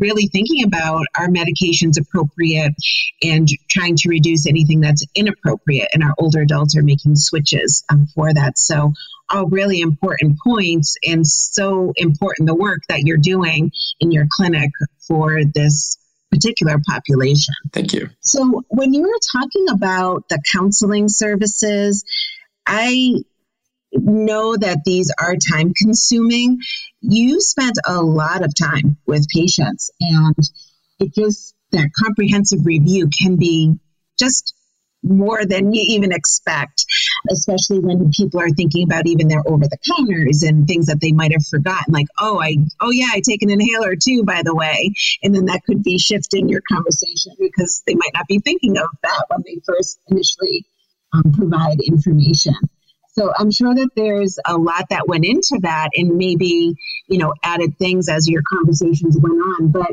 really 0.00 0.26
thinking 0.26 0.64
about 0.64 1.04
are 1.16 1.28
medications 1.28 2.00
appropriate 2.00 2.72
and 3.22 3.48
trying 3.68 3.96
to 3.96 4.08
reduce 4.08 4.46
anything 4.46 4.80
that's 4.80 5.04
inappropriate. 5.14 5.88
And 5.92 6.02
our 6.02 6.14
older 6.18 6.40
adults 6.40 6.76
are 6.76 6.82
making 6.82 7.16
switches 7.16 7.84
um, 7.88 8.06
for 8.14 8.32
that. 8.32 8.58
So, 8.58 8.92
all 9.32 9.46
really 9.46 9.80
important 9.80 10.38
points, 10.44 10.96
and 11.06 11.24
so 11.24 11.92
important 11.96 12.48
the 12.48 12.54
work 12.54 12.80
that 12.88 13.02
you're 13.02 13.16
doing 13.16 13.70
in 14.00 14.10
your 14.10 14.26
clinic 14.28 14.70
for 15.06 15.44
this 15.44 15.98
particular 16.30 16.76
population. 16.88 17.54
Thank 17.72 17.92
you. 17.92 18.08
So, 18.20 18.62
when 18.68 18.92
you 18.92 19.02
were 19.02 19.40
talking 19.40 19.66
about 19.70 20.28
the 20.28 20.42
counseling 20.52 21.08
services, 21.08 22.04
I 22.66 23.24
know 23.92 24.56
that 24.56 24.84
these 24.84 25.12
are 25.18 25.34
time 25.52 25.72
consuming. 25.74 26.58
You 27.00 27.40
spent 27.40 27.78
a 27.86 28.00
lot 28.00 28.44
of 28.44 28.54
time 28.54 28.96
with 29.06 29.26
patients, 29.34 29.90
and 30.00 30.36
it 30.98 31.14
just 31.14 31.54
that 31.72 31.90
comprehensive 31.96 32.66
review 32.66 33.08
can 33.08 33.36
be 33.36 33.78
just 34.18 34.54
more 35.02 35.44
than 35.46 35.72
you 35.72 35.82
even 35.88 36.12
expect, 36.12 36.84
especially 37.30 37.80
when 37.80 38.10
people 38.10 38.40
are 38.40 38.50
thinking 38.50 38.84
about 38.84 39.06
even 39.06 39.28
their 39.28 39.42
over 39.46 39.64
the 39.64 39.78
counters 39.96 40.42
and 40.42 40.68
things 40.68 40.86
that 40.86 41.00
they 41.00 41.12
might 41.12 41.32
have 41.32 41.46
forgotten, 41.46 41.92
like, 41.92 42.06
oh, 42.18 42.40
I, 42.40 42.56
oh 42.80 42.90
yeah, 42.90 43.08
I 43.12 43.22
take 43.26 43.42
an 43.42 43.50
inhaler 43.50 43.94
too, 43.96 44.24
by 44.24 44.42
the 44.44 44.54
way. 44.54 44.92
And 45.22 45.34
then 45.34 45.46
that 45.46 45.62
could 45.64 45.82
be 45.82 45.98
shifting 45.98 46.48
your 46.48 46.60
conversation 46.70 47.32
because 47.38 47.82
they 47.86 47.94
might 47.94 48.12
not 48.14 48.26
be 48.26 48.40
thinking 48.40 48.76
of 48.76 48.90
that 49.02 49.24
when 49.28 49.42
they 49.46 49.60
first 49.64 49.98
initially 50.08 50.66
um, 51.14 51.32
provide 51.32 51.80
information. 51.80 52.54
So 53.20 53.30
I'm 53.36 53.50
sure 53.50 53.74
that 53.74 53.90
there's 53.96 54.38
a 54.46 54.56
lot 54.56 54.86
that 54.88 55.06
went 55.06 55.26
into 55.26 55.58
that 55.60 55.90
and 55.94 56.16
maybe, 56.16 56.74
you 57.06 57.18
know, 57.18 57.34
added 57.42 57.76
things 57.78 58.08
as 58.08 58.26
your 58.26 58.40
conversations 58.50 59.14
went 59.20 59.34
on. 59.34 59.70
But 59.70 59.90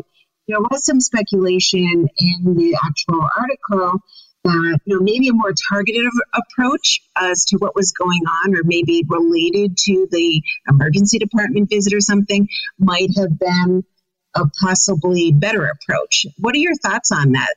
there 0.48 0.62
was 0.62 0.86
some 0.86 1.02
speculation 1.02 2.08
in 2.18 2.56
the 2.56 2.80
actual 2.82 3.28
article 3.38 4.00
that, 4.46 4.80
you 4.86 4.96
know, 4.96 5.04
maybe 5.04 5.28
a 5.28 5.34
more 5.34 5.52
targeted 5.70 6.06
approach 6.34 7.02
as 7.18 7.44
to 7.46 7.58
what 7.58 7.76
was 7.76 7.92
going 7.92 8.22
on 8.46 8.56
or 8.56 8.62
maybe 8.64 9.04
related 9.10 9.76
to 9.78 10.08
the 10.10 10.42
emergency 10.70 11.20
department 11.20 11.70
visit 11.70 11.94
or 11.94 12.00
something 12.00 12.48
might 12.80 13.10
have 13.18 13.38
been 13.38 13.84
a 14.36 14.46
possibly 14.64 15.34
better 15.34 15.66
approach. 15.66 16.26
What 16.38 16.56
are 16.56 16.60
your 16.60 16.76
thoughts 16.76 17.12
on 17.12 17.34
that? 17.34 17.54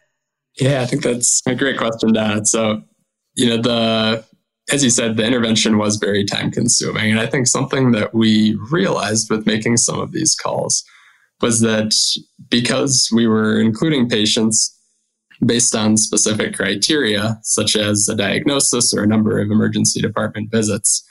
Yeah, 0.58 0.82
I 0.82 0.86
think 0.86 1.04
that's 1.04 1.42
a 1.46 1.54
great 1.54 1.78
question, 1.78 2.12
Dad. 2.12 2.48
So, 2.48 2.82
you 3.36 3.50
know, 3.50 3.62
the 3.62 4.24
as 4.72 4.84
you 4.84 4.90
said, 4.90 5.16
the 5.16 5.24
intervention 5.24 5.78
was 5.78 5.96
very 5.96 6.24
time 6.24 6.50
consuming. 6.50 7.10
And 7.10 7.20
I 7.20 7.26
think 7.26 7.46
something 7.46 7.92
that 7.92 8.14
we 8.14 8.56
realized 8.70 9.30
with 9.30 9.46
making 9.46 9.78
some 9.78 9.98
of 9.98 10.12
these 10.12 10.34
calls 10.34 10.84
was 11.40 11.60
that 11.60 11.94
because 12.48 13.08
we 13.12 13.26
were 13.26 13.60
including 13.60 14.08
patients 14.08 14.76
based 15.44 15.74
on 15.74 15.96
specific 15.96 16.54
criteria, 16.54 17.38
such 17.42 17.74
as 17.74 18.08
a 18.08 18.14
diagnosis 18.14 18.92
or 18.94 19.02
a 19.02 19.06
number 19.06 19.40
of 19.40 19.50
emergency 19.50 20.00
department 20.00 20.50
visits, 20.50 21.02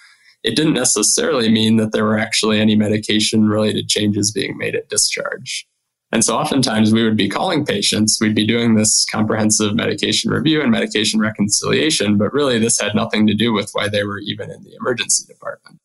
it 0.43 0.55
didn't 0.55 0.73
necessarily 0.73 1.49
mean 1.49 1.77
that 1.77 1.91
there 1.91 2.05
were 2.05 2.17
actually 2.17 2.59
any 2.59 2.75
medication 2.75 3.49
related 3.49 3.89
changes 3.89 4.31
being 4.31 4.57
made 4.57 4.75
at 4.75 4.87
discharge. 4.89 5.67
And 6.11 6.25
so 6.25 6.35
oftentimes 6.35 6.91
we 6.91 7.03
would 7.03 7.17
be 7.17 7.29
calling 7.29 7.65
patients, 7.65 8.17
we'd 8.19 8.35
be 8.35 8.47
doing 8.47 8.75
this 8.75 9.05
comprehensive 9.11 9.75
medication 9.75 10.31
review 10.31 10.61
and 10.61 10.71
medication 10.71 11.19
reconciliation, 11.19 12.17
but 12.17 12.33
really 12.33 12.57
this 12.57 12.79
had 12.79 12.95
nothing 12.95 13.27
to 13.27 13.35
do 13.35 13.53
with 13.53 13.69
why 13.73 13.89
they 13.89 14.03
were 14.03 14.19
even 14.19 14.49
in 14.49 14.63
the 14.63 14.75
emergency 14.79 15.31
department. 15.31 15.77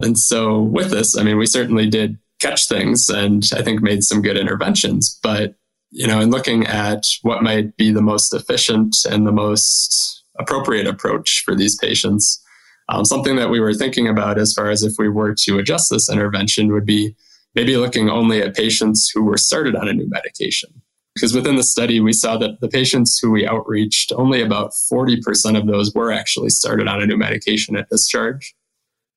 And 0.00 0.18
so 0.18 0.60
with 0.60 0.90
this, 0.90 1.16
I 1.16 1.24
mean, 1.24 1.38
we 1.38 1.46
certainly 1.46 1.88
did 1.88 2.18
catch 2.40 2.68
things 2.68 3.08
and 3.08 3.44
I 3.54 3.62
think 3.62 3.82
made 3.82 4.04
some 4.04 4.22
good 4.22 4.36
interventions, 4.36 5.18
but 5.22 5.54
you 5.90 6.06
know, 6.06 6.20
in 6.20 6.30
looking 6.30 6.66
at 6.66 7.04
what 7.20 7.42
might 7.42 7.76
be 7.76 7.92
the 7.92 8.00
most 8.00 8.32
efficient 8.32 8.96
and 9.08 9.26
the 9.26 9.32
most 9.32 10.24
appropriate 10.38 10.86
approach 10.86 11.42
for 11.44 11.54
these 11.54 11.76
patients, 11.76 12.42
um, 12.88 13.04
something 13.04 13.36
that 13.36 13.50
we 13.50 13.60
were 13.60 13.74
thinking 13.74 14.08
about 14.08 14.38
as 14.38 14.54
far 14.54 14.70
as 14.70 14.82
if 14.82 14.94
we 14.98 15.08
were 15.08 15.34
to 15.34 15.58
adjust 15.58 15.90
this 15.90 16.10
intervention 16.10 16.72
would 16.72 16.86
be 16.86 17.14
maybe 17.54 17.76
looking 17.76 18.08
only 18.08 18.42
at 18.42 18.54
patients 18.54 19.10
who 19.12 19.22
were 19.22 19.36
started 19.36 19.74
on 19.74 19.88
a 19.88 19.92
new 19.92 20.08
medication. 20.08 20.70
Because 21.14 21.34
within 21.34 21.56
the 21.56 21.62
study, 21.62 22.00
we 22.00 22.14
saw 22.14 22.38
that 22.38 22.60
the 22.60 22.68
patients 22.68 23.18
who 23.18 23.30
we 23.30 23.46
outreached, 23.46 24.12
only 24.16 24.40
about 24.40 24.72
40% 24.90 25.58
of 25.58 25.66
those 25.66 25.92
were 25.94 26.10
actually 26.10 26.48
started 26.48 26.88
on 26.88 27.02
a 27.02 27.06
new 27.06 27.18
medication 27.18 27.76
at 27.76 27.90
discharge. 27.90 28.54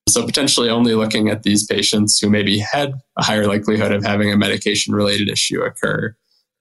So 0.09 0.25
potentially 0.25 0.69
only 0.69 0.93
looking 0.93 1.29
at 1.29 1.43
these 1.43 1.65
patients 1.65 2.19
who 2.19 2.29
maybe 2.29 2.59
had 2.59 2.93
a 3.17 3.23
higher 3.23 3.47
likelihood 3.47 3.91
of 3.91 4.03
having 4.03 4.31
a 4.31 4.37
medication 4.37 4.93
related 4.93 5.29
issue 5.29 5.61
occur. 5.61 6.15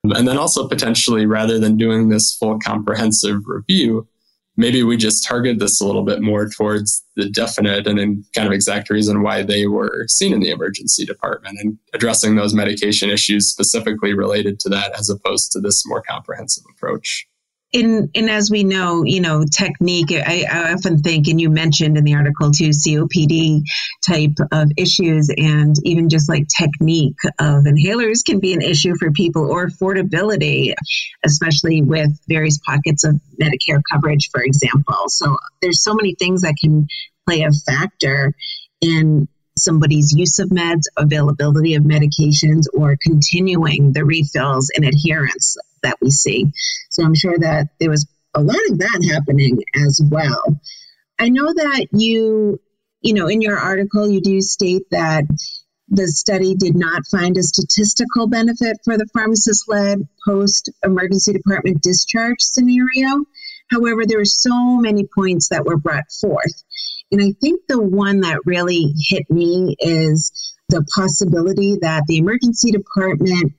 And 0.04 0.28
then 0.28 0.38
also 0.38 0.68
potentially 0.68 1.26
rather 1.26 1.58
than 1.58 1.76
doing 1.76 2.08
this 2.08 2.34
full 2.34 2.58
comprehensive 2.58 3.40
review, 3.46 4.06
maybe 4.56 4.82
we 4.82 4.96
just 4.96 5.26
target 5.26 5.58
this 5.58 5.80
a 5.80 5.86
little 5.86 6.04
bit 6.04 6.22
more 6.22 6.48
towards 6.48 7.04
the 7.16 7.28
definite 7.28 7.86
and 7.86 7.98
then 7.98 8.24
kind 8.34 8.46
of 8.46 8.52
exact 8.52 8.90
reason 8.90 9.22
why 9.22 9.42
they 9.42 9.66
were 9.66 10.06
seen 10.08 10.32
in 10.32 10.40
the 10.40 10.50
emergency 10.50 11.04
department 11.04 11.58
and 11.60 11.78
addressing 11.92 12.36
those 12.36 12.54
medication 12.54 13.10
issues 13.10 13.50
specifically 13.50 14.14
related 14.14 14.60
to 14.60 14.68
that 14.68 14.92
as 14.98 15.10
opposed 15.10 15.50
to 15.52 15.60
this 15.60 15.86
more 15.86 16.02
comprehensive 16.02 16.64
approach 16.74 17.26
and 17.74 18.10
and 18.14 18.30
as 18.30 18.50
we 18.50 18.62
know, 18.62 19.02
you 19.04 19.20
know, 19.20 19.44
technique. 19.44 20.12
I, 20.12 20.44
I, 20.50 20.72
often 20.72 20.98
think, 21.00 21.26
and 21.28 21.40
you 21.40 21.50
mentioned 21.50 21.98
in 21.98 22.04
the 22.04 22.14
article 22.14 22.52
too, 22.52 22.70
COPD 22.70 23.62
type 24.06 24.36
of 24.52 24.70
issues, 24.76 25.30
and 25.36 25.74
even 25.82 26.08
just 26.08 26.28
like 26.28 26.46
technique 26.48 27.16
of 27.38 27.64
inhalers 27.64 28.24
can 28.24 28.38
be 28.38 28.54
an 28.54 28.62
issue 28.62 28.94
for 28.98 29.10
people, 29.10 29.50
or 29.50 29.66
affordability, 29.66 30.74
especially 31.24 31.82
with 31.82 32.10
various 32.28 32.58
pockets 32.58 33.04
of 33.04 33.20
Medicare 33.40 33.82
coverage, 33.92 34.30
for 34.30 34.42
example. 34.42 35.04
So 35.08 35.36
there's 35.60 35.82
so 35.82 35.94
many 35.94 36.14
things 36.14 36.42
that 36.42 36.54
can 36.60 36.86
play 37.26 37.42
a 37.42 37.50
factor 37.50 38.34
in 38.80 39.28
somebody's 39.56 40.12
use 40.12 40.38
of 40.38 40.48
meds, 40.50 40.82
availability 40.96 41.74
of 41.74 41.84
medications, 41.84 42.66
or 42.72 42.96
continuing 43.00 43.92
the 43.92 44.04
refills 44.04 44.70
and 44.74 44.84
adherence 44.84 45.56
that 45.84 45.98
we 46.02 46.10
see. 46.10 46.52
So 46.90 47.04
I'm 47.04 47.14
sure 47.14 47.38
that 47.38 47.68
there 47.80 47.90
was 47.90 48.06
a 48.34 48.42
lot 48.42 48.58
of 48.70 48.78
that 48.78 49.08
happening 49.12 49.62
as 49.74 50.00
well. 50.04 50.60
I 51.18 51.28
know 51.28 51.52
that 51.52 51.86
you, 51.92 52.60
you 53.00 53.14
know, 53.14 53.28
in 53.28 53.40
your 53.40 53.56
article, 53.56 54.08
you 54.10 54.20
do 54.20 54.40
state 54.40 54.82
that 54.90 55.24
the 55.88 56.08
study 56.08 56.54
did 56.54 56.74
not 56.74 57.06
find 57.10 57.36
a 57.36 57.42
statistical 57.42 58.26
benefit 58.26 58.78
for 58.84 58.96
the 58.96 59.06
pharmacist 59.12 59.68
led 59.68 60.00
post 60.26 60.70
emergency 60.84 61.32
department 61.32 61.82
discharge 61.82 62.40
scenario. 62.40 63.24
However, 63.70 64.04
there 64.06 64.18
were 64.18 64.24
so 64.24 64.76
many 64.76 65.06
points 65.14 65.48
that 65.48 65.64
were 65.64 65.76
brought 65.76 66.10
forth. 66.20 66.64
And 67.12 67.22
I 67.22 67.32
think 67.40 67.62
the 67.68 67.80
one 67.80 68.20
that 68.20 68.40
really 68.44 68.94
hit 69.08 69.30
me 69.30 69.76
is 69.78 70.32
the 70.68 70.84
possibility 70.94 71.76
that 71.82 72.04
the 72.06 72.18
emergency 72.18 72.72
department 72.72 73.52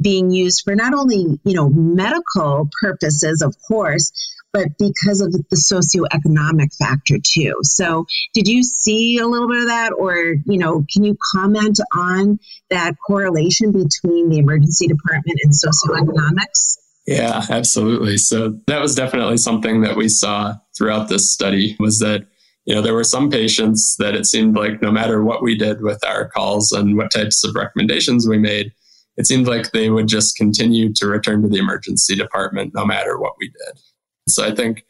being 0.00 0.30
used 0.30 0.62
for 0.64 0.74
not 0.74 0.94
only, 0.94 1.38
you 1.44 1.54
know, 1.54 1.68
medical 1.68 2.68
purposes, 2.82 3.42
of 3.42 3.54
course, 3.66 4.12
but 4.52 4.68
because 4.78 5.20
of 5.20 5.32
the 5.32 5.44
socioeconomic 5.54 6.74
factor 6.76 7.18
too. 7.22 7.54
So, 7.62 8.06
did 8.34 8.48
you 8.48 8.62
see 8.62 9.18
a 9.18 9.26
little 9.26 9.48
bit 9.48 9.62
of 9.62 9.68
that, 9.68 9.92
or 9.96 10.16
you 10.16 10.58
know, 10.58 10.84
can 10.92 11.04
you 11.04 11.16
comment 11.34 11.78
on 11.94 12.38
that 12.70 12.94
correlation 13.06 13.72
between 13.72 14.28
the 14.28 14.38
emergency 14.38 14.88
department 14.88 15.38
and 15.44 15.52
socioeconomics? 15.52 16.78
Yeah, 17.06 17.42
absolutely. 17.50 18.18
So 18.18 18.60
that 18.66 18.80
was 18.80 18.94
definitely 18.94 19.38
something 19.38 19.80
that 19.82 19.96
we 19.96 20.08
saw 20.08 20.54
throughout 20.76 21.08
this 21.08 21.32
study 21.32 21.76
was 21.78 21.98
that 22.00 22.26
you 22.66 22.74
know 22.74 22.82
there 22.82 22.94
were 22.94 23.04
some 23.04 23.30
patients 23.30 23.96
that 23.98 24.14
it 24.14 24.26
seemed 24.26 24.54
like 24.54 24.82
no 24.82 24.92
matter 24.92 25.24
what 25.24 25.42
we 25.42 25.56
did 25.56 25.80
with 25.80 26.04
our 26.06 26.28
calls 26.28 26.72
and 26.72 26.96
what 26.96 27.10
types 27.10 27.44
of 27.44 27.54
recommendations 27.54 28.28
we 28.28 28.38
made 28.38 28.72
it 29.16 29.26
seemed 29.26 29.46
like 29.46 29.72
they 29.72 29.90
would 29.90 30.08
just 30.08 30.36
continue 30.36 30.92
to 30.94 31.06
return 31.06 31.42
to 31.42 31.48
the 31.48 31.58
emergency 31.58 32.16
department 32.16 32.72
no 32.74 32.86
matter 32.86 33.18
what 33.18 33.34
we 33.38 33.48
did. 33.48 33.80
So 34.28 34.46
I 34.46 34.54
think, 34.54 34.84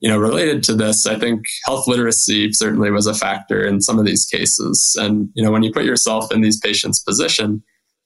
you 0.00 0.08
know, 0.08 0.18
related 0.18 0.62
to 0.64 0.74
this, 0.74 1.06
I 1.06 1.18
think 1.18 1.44
health 1.64 1.86
literacy 1.86 2.52
certainly 2.52 2.90
was 2.90 3.06
a 3.06 3.14
factor 3.14 3.64
in 3.64 3.80
some 3.80 3.98
of 3.98 4.04
these 4.04 4.26
cases. 4.26 4.96
And, 4.98 5.28
you 5.34 5.44
know, 5.44 5.50
when 5.50 5.62
you 5.62 5.72
put 5.72 5.84
yourself 5.84 6.32
in 6.32 6.40
these 6.40 6.58
patients' 6.58 7.00
position, 7.00 7.62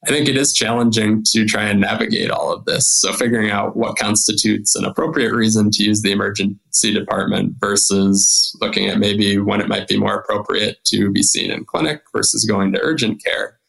I 0.06 0.10
think 0.10 0.28
it 0.28 0.36
is 0.36 0.54
challenging 0.54 1.22
to 1.32 1.44
try 1.44 1.64
and 1.64 1.80
navigate 1.80 2.30
all 2.30 2.50
of 2.50 2.64
this. 2.64 2.88
So 2.88 3.12
figuring 3.12 3.50
out 3.50 3.76
what 3.76 3.98
constitutes 3.98 4.74
an 4.74 4.86
appropriate 4.86 5.34
reason 5.34 5.70
to 5.72 5.84
use 5.84 6.00
the 6.00 6.12
emergency 6.12 6.94
department 6.94 7.56
versus 7.60 8.56
looking 8.62 8.88
at 8.88 8.98
maybe 8.98 9.36
when 9.36 9.60
it 9.60 9.68
might 9.68 9.88
be 9.88 9.98
more 9.98 10.14
appropriate 10.14 10.82
to 10.86 11.10
be 11.10 11.22
seen 11.22 11.50
in 11.50 11.66
clinic 11.66 12.00
versus 12.14 12.46
going 12.46 12.72
to 12.72 12.80
urgent 12.80 13.22
care 13.22 13.59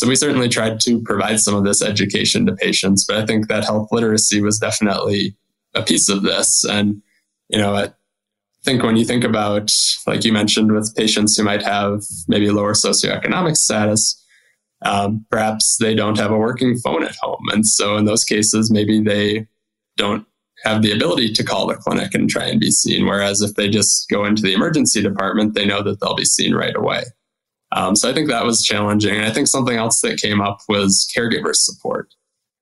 so 0.00 0.08
we 0.08 0.16
certainly 0.16 0.48
tried 0.48 0.80
to 0.80 1.00
provide 1.02 1.40
some 1.40 1.54
of 1.54 1.64
this 1.64 1.82
education 1.82 2.46
to 2.46 2.54
patients, 2.54 3.04
but 3.06 3.18
I 3.18 3.26
think 3.26 3.48
that 3.48 3.64
health 3.64 3.88
literacy 3.92 4.40
was 4.40 4.58
definitely 4.58 5.36
a 5.74 5.82
piece 5.82 6.08
of 6.08 6.22
this. 6.22 6.64
And, 6.64 7.02
you 7.48 7.58
know, 7.58 7.74
I 7.76 7.92
think 8.64 8.82
when 8.82 8.96
you 8.96 9.04
think 9.04 9.24
about, 9.24 9.72
like 10.06 10.24
you 10.24 10.32
mentioned, 10.32 10.72
with 10.72 10.96
patients 10.96 11.36
who 11.36 11.44
might 11.44 11.62
have 11.62 12.02
maybe 12.28 12.50
lower 12.50 12.72
socioeconomic 12.72 13.56
status, 13.56 14.16
Um, 14.82 15.26
perhaps 15.30 15.76
they 15.76 15.94
don't 15.94 16.18
have 16.18 16.32
a 16.32 16.38
working 16.38 16.78
phone 16.78 17.04
at 17.04 17.14
home. 17.20 17.44
And 17.52 17.66
so 17.66 17.98
in 17.98 18.06
those 18.06 18.24
cases, 18.24 18.70
maybe 18.70 19.02
they 19.02 19.46
don't 19.98 20.24
have 20.64 20.80
the 20.80 20.92
ability 20.92 21.34
to 21.34 21.44
call 21.44 21.66
the 21.66 21.74
clinic 21.74 22.14
and 22.14 22.30
try 22.30 22.46
and 22.46 22.58
be 22.58 22.70
seen. 22.70 23.04
Whereas 23.04 23.42
if 23.42 23.56
they 23.56 23.68
just 23.68 24.08
go 24.08 24.24
into 24.24 24.40
the 24.40 24.54
emergency 24.54 25.02
department, 25.02 25.52
they 25.52 25.66
know 25.66 25.82
that 25.82 26.00
they'll 26.00 26.14
be 26.14 26.24
seen 26.24 26.54
right 26.54 26.74
away. 26.74 27.02
Um, 27.72 27.94
so 27.94 28.10
I 28.10 28.14
think 28.14 28.28
that 28.28 28.44
was 28.44 28.62
challenging. 28.62 29.14
And 29.14 29.24
I 29.24 29.30
think 29.30 29.46
something 29.46 29.76
else 29.76 30.00
that 30.00 30.20
came 30.20 30.40
up 30.40 30.60
was 30.68 31.08
caregiver 31.16 31.54
support. 31.54 32.12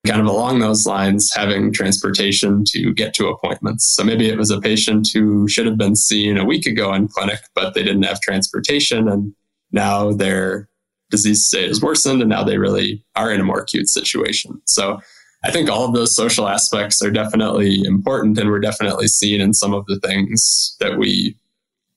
Kind 0.06 0.20
of 0.20 0.26
along 0.26 0.60
those 0.60 0.86
lines, 0.86 1.32
having 1.34 1.72
transportation 1.72 2.64
to 2.68 2.94
get 2.94 3.14
to 3.14 3.28
appointments. 3.28 3.84
So 3.94 4.04
maybe 4.04 4.28
it 4.28 4.38
was 4.38 4.50
a 4.50 4.60
patient 4.60 5.08
who 5.12 5.48
should 5.48 5.66
have 5.66 5.76
been 5.76 5.96
seen 5.96 6.38
a 6.38 6.44
week 6.44 6.66
ago 6.66 6.92
in 6.94 7.08
clinic, 7.08 7.40
but 7.54 7.74
they 7.74 7.82
didn't 7.82 8.04
have 8.04 8.20
transportation. 8.20 9.08
And 9.08 9.34
now 9.72 10.12
their 10.12 10.68
disease 11.10 11.46
state 11.46 11.68
has 11.68 11.82
worsened 11.82 12.20
and 12.20 12.30
now 12.30 12.44
they 12.44 12.58
really 12.58 13.04
are 13.16 13.32
in 13.32 13.40
a 13.40 13.44
more 13.44 13.60
acute 13.60 13.88
situation. 13.88 14.60
So 14.66 15.00
I 15.44 15.50
think 15.50 15.70
all 15.70 15.84
of 15.84 15.94
those 15.94 16.14
social 16.14 16.48
aspects 16.48 17.02
are 17.02 17.10
definitely 17.10 17.82
important 17.84 18.38
and 18.38 18.50
we're 18.50 18.60
definitely 18.60 19.08
seen 19.08 19.40
in 19.40 19.54
some 19.54 19.72
of 19.72 19.86
the 19.86 19.98
things 20.00 20.76
that 20.80 20.98
we 20.98 21.36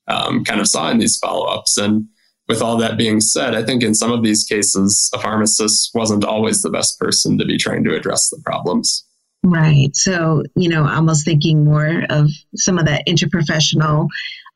um, 0.08 0.44
kind 0.44 0.62
of 0.62 0.68
saw 0.68 0.90
in 0.90 1.00
these 1.00 1.18
follow 1.18 1.46
ups. 1.46 1.78
And 1.78 2.08
with 2.48 2.62
all 2.62 2.78
that 2.78 2.98
being 2.98 3.22
said, 3.22 3.56
I 3.56 3.64
think 3.64 3.84
in 3.84 3.96
some 3.96 4.12
of 4.12 4.24
these 4.24 4.44
cases, 4.44 5.10
a 5.14 5.20
pharmacist 5.20 5.92
wasn't 5.94 6.26
always 6.26 6.62
the 6.62 6.70
best 6.70 7.00
person 7.00 7.38
to 7.38 7.46
be 7.46 7.58
trying 7.58 7.84
to 7.86 7.96
address 7.96 8.30
the 8.30 8.42
problems. 8.44 9.06
Right. 9.44 9.96
So, 9.96 10.44
you 10.56 10.70
know, 10.70 10.88
almost 10.88 11.26
thinking 11.26 11.66
more 11.66 12.04
of 12.10 12.30
some 12.56 12.78
of 12.78 12.86
that 12.86 13.08
interprofessional 13.08 14.08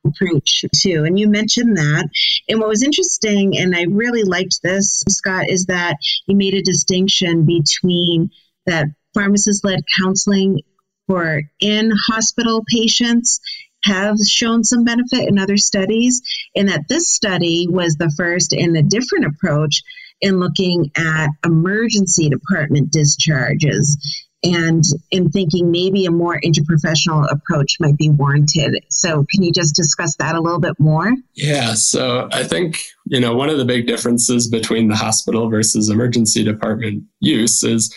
approach 0.06 0.64
too. 0.76 1.04
And 1.06 1.18
you 1.18 1.28
mentioned 1.28 1.78
that. 1.78 2.10
And 2.48 2.60
what 2.60 2.70
was 2.70 2.84
interesting, 2.84 3.58
and 3.58 3.76
I 3.76 3.86
really 3.90 4.24
liked 4.24 4.62
this, 4.62 5.04
Scott, 5.10 5.50
is 5.50 5.66
that 5.66 5.98
you 6.28 6.36
made 6.36 6.54
a 6.54 6.62
distinction 6.62 7.46
between 7.46 8.30
that 8.66 8.88
pharmacist 9.14 9.64
led 9.64 9.80
counseling 9.98 10.62
for 11.08 11.42
in 11.60 11.92
hospital 12.10 12.64
patients 12.68 13.40
have 13.86 14.18
shown 14.20 14.64
some 14.64 14.84
benefit 14.84 15.28
in 15.28 15.40
other 15.40 15.58
studies, 15.58 16.22
and 16.56 16.70
that 16.70 16.88
this 16.90 17.08
study 17.08 17.68
was 17.70 17.96
the 17.96 18.14
first 18.18 18.54
in 18.54 18.76
a 18.76 18.84
different 18.84 19.26
approach 19.26 19.82
in 20.22 20.40
looking 20.40 20.92
at 20.98 21.30
emergency 21.46 22.30
department 22.30 22.92
discharges 22.92 23.98
and 24.44 24.84
in 25.12 25.30
thinking 25.32 25.72
maybe 25.72 26.06
a 26.06 26.12
more 26.12 26.40
interprofessional 26.42 27.30
approach 27.32 27.78
might 27.80 27.98
be 27.98 28.10
warranted. 28.10 28.84
So, 28.90 29.26
can 29.32 29.44
you 29.44 29.52
just 29.52 29.76
discuss 29.76 30.16
that 30.18 30.36
a 30.36 30.42
little 30.42 30.60
bit 30.60 30.80
more? 30.80 31.12
Yeah. 31.34 31.74
So, 31.74 32.30
I 32.32 32.44
think, 32.44 32.84
you 33.06 33.20
know, 33.20 33.36
one 33.36 33.50
of 33.50 33.58
the 33.58 33.66
big 33.66 33.88
differences 33.88 34.48
between 34.48 34.88
the 34.88 34.96
hospital 34.96 35.50
versus 35.50 35.90
emergency 35.90 36.44
department 36.44 37.04
use 37.20 37.64
is, 37.64 37.94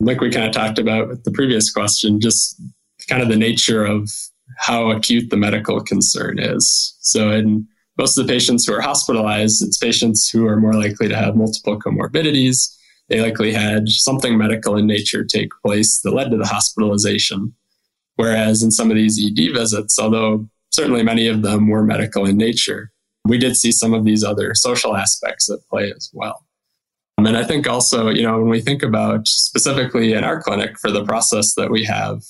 like 0.00 0.20
we 0.20 0.30
kind 0.30 0.46
of 0.46 0.52
talked 0.52 0.80
about 0.80 1.08
with 1.08 1.22
the 1.24 1.30
previous 1.30 1.70
question, 1.70 2.20
just 2.20 2.60
kind 3.08 3.22
of 3.22 3.28
the 3.28 3.36
nature 3.36 3.84
of 3.84 4.10
how 4.62 4.90
acute 4.90 5.30
the 5.30 5.36
medical 5.36 5.80
concern 5.80 6.38
is. 6.38 6.96
So, 7.00 7.30
in 7.30 7.66
most 7.98 8.16
of 8.16 8.26
the 8.26 8.32
patients 8.32 8.66
who 8.66 8.74
are 8.74 8.80
hospitalized, 8.80 9.62
it's 9.62 9.78
patients 9.78 10.28
who 10.28 10.46
are 10.46 10.56
more 10.56 10.74
likely 10.74 11.08
to 11.08 11.16
have 11.16 11.36
multiple 11.36 11.78
comorbidities 11.78 12.76
they 13.12 13.20
likely 13.20 13.52
had 13.52 13.88
something 13.88 14.38
medical 14.38 14.76
in 14.76 14.86
nature 14.86 15.22
take 15.22 15.50
place 15.62 16.00
that 16.00 16.14
led 16.14 16.30
to 16.30 16.38
the 16.38 16.46
hospitalization. 16.46 17.52
Whereas 18.16 18.62
in 18.62 18.70
some 18.70 18.90
of 18.90 18.96
these 18.96 19.22
ED 19.22 19.52
visits, 19.52 19.98
although 19.98 20.48
certainly 20.70 21.02
many 21.02 21.28
of 21.28 21.42
them 21.42 21.68
were 21.68 21.84
medical 21.84 22.24
in 22.24 22.38
nature, 22.38 22.90
we 23.26 23.36
did 23.36 23.54
see 23.54 23.70
some 23.70 23.92
of 23.92 24.04
these 24.04 24.24
other 24.24 24.54
social 24.54 24.96
aspects 24.96 25.50
at 25.50 25.58
play 25.68 25.92
as 25.94 26.10
well. 26.14 26.46
And 27.18 27.36
I 27.36 27.44
think 27.44 27.68
also, 27.68 28.08
you 28.08 28.22
know, 28.22 28.38
when 28.38 28.48
we 28.48 28.62
think 28.62 28.82
about 28.82 29.28
specifically 29.28 30.14
in 30.14 30.24
our 30.24 30.42
clinic 30.42 30.78
for 30.78 30.90
the 30.90 31.04
process 31.04 31.54
that 31.54 31.70
we 31.70 31.84
have 31.84 32.22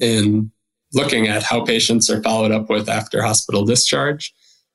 in 0.00 0.50
looking 0.94 1.26
at 1.28 1.42
how 1.42 1.64
patients 1.64 2.08
are 2.10 2.22
followed 2.22 2.52
up 2.52 2.70
with 2.70 2.88
after 2.88 3.22
hospital 3.22 3.64
discharge, 3.64 4.32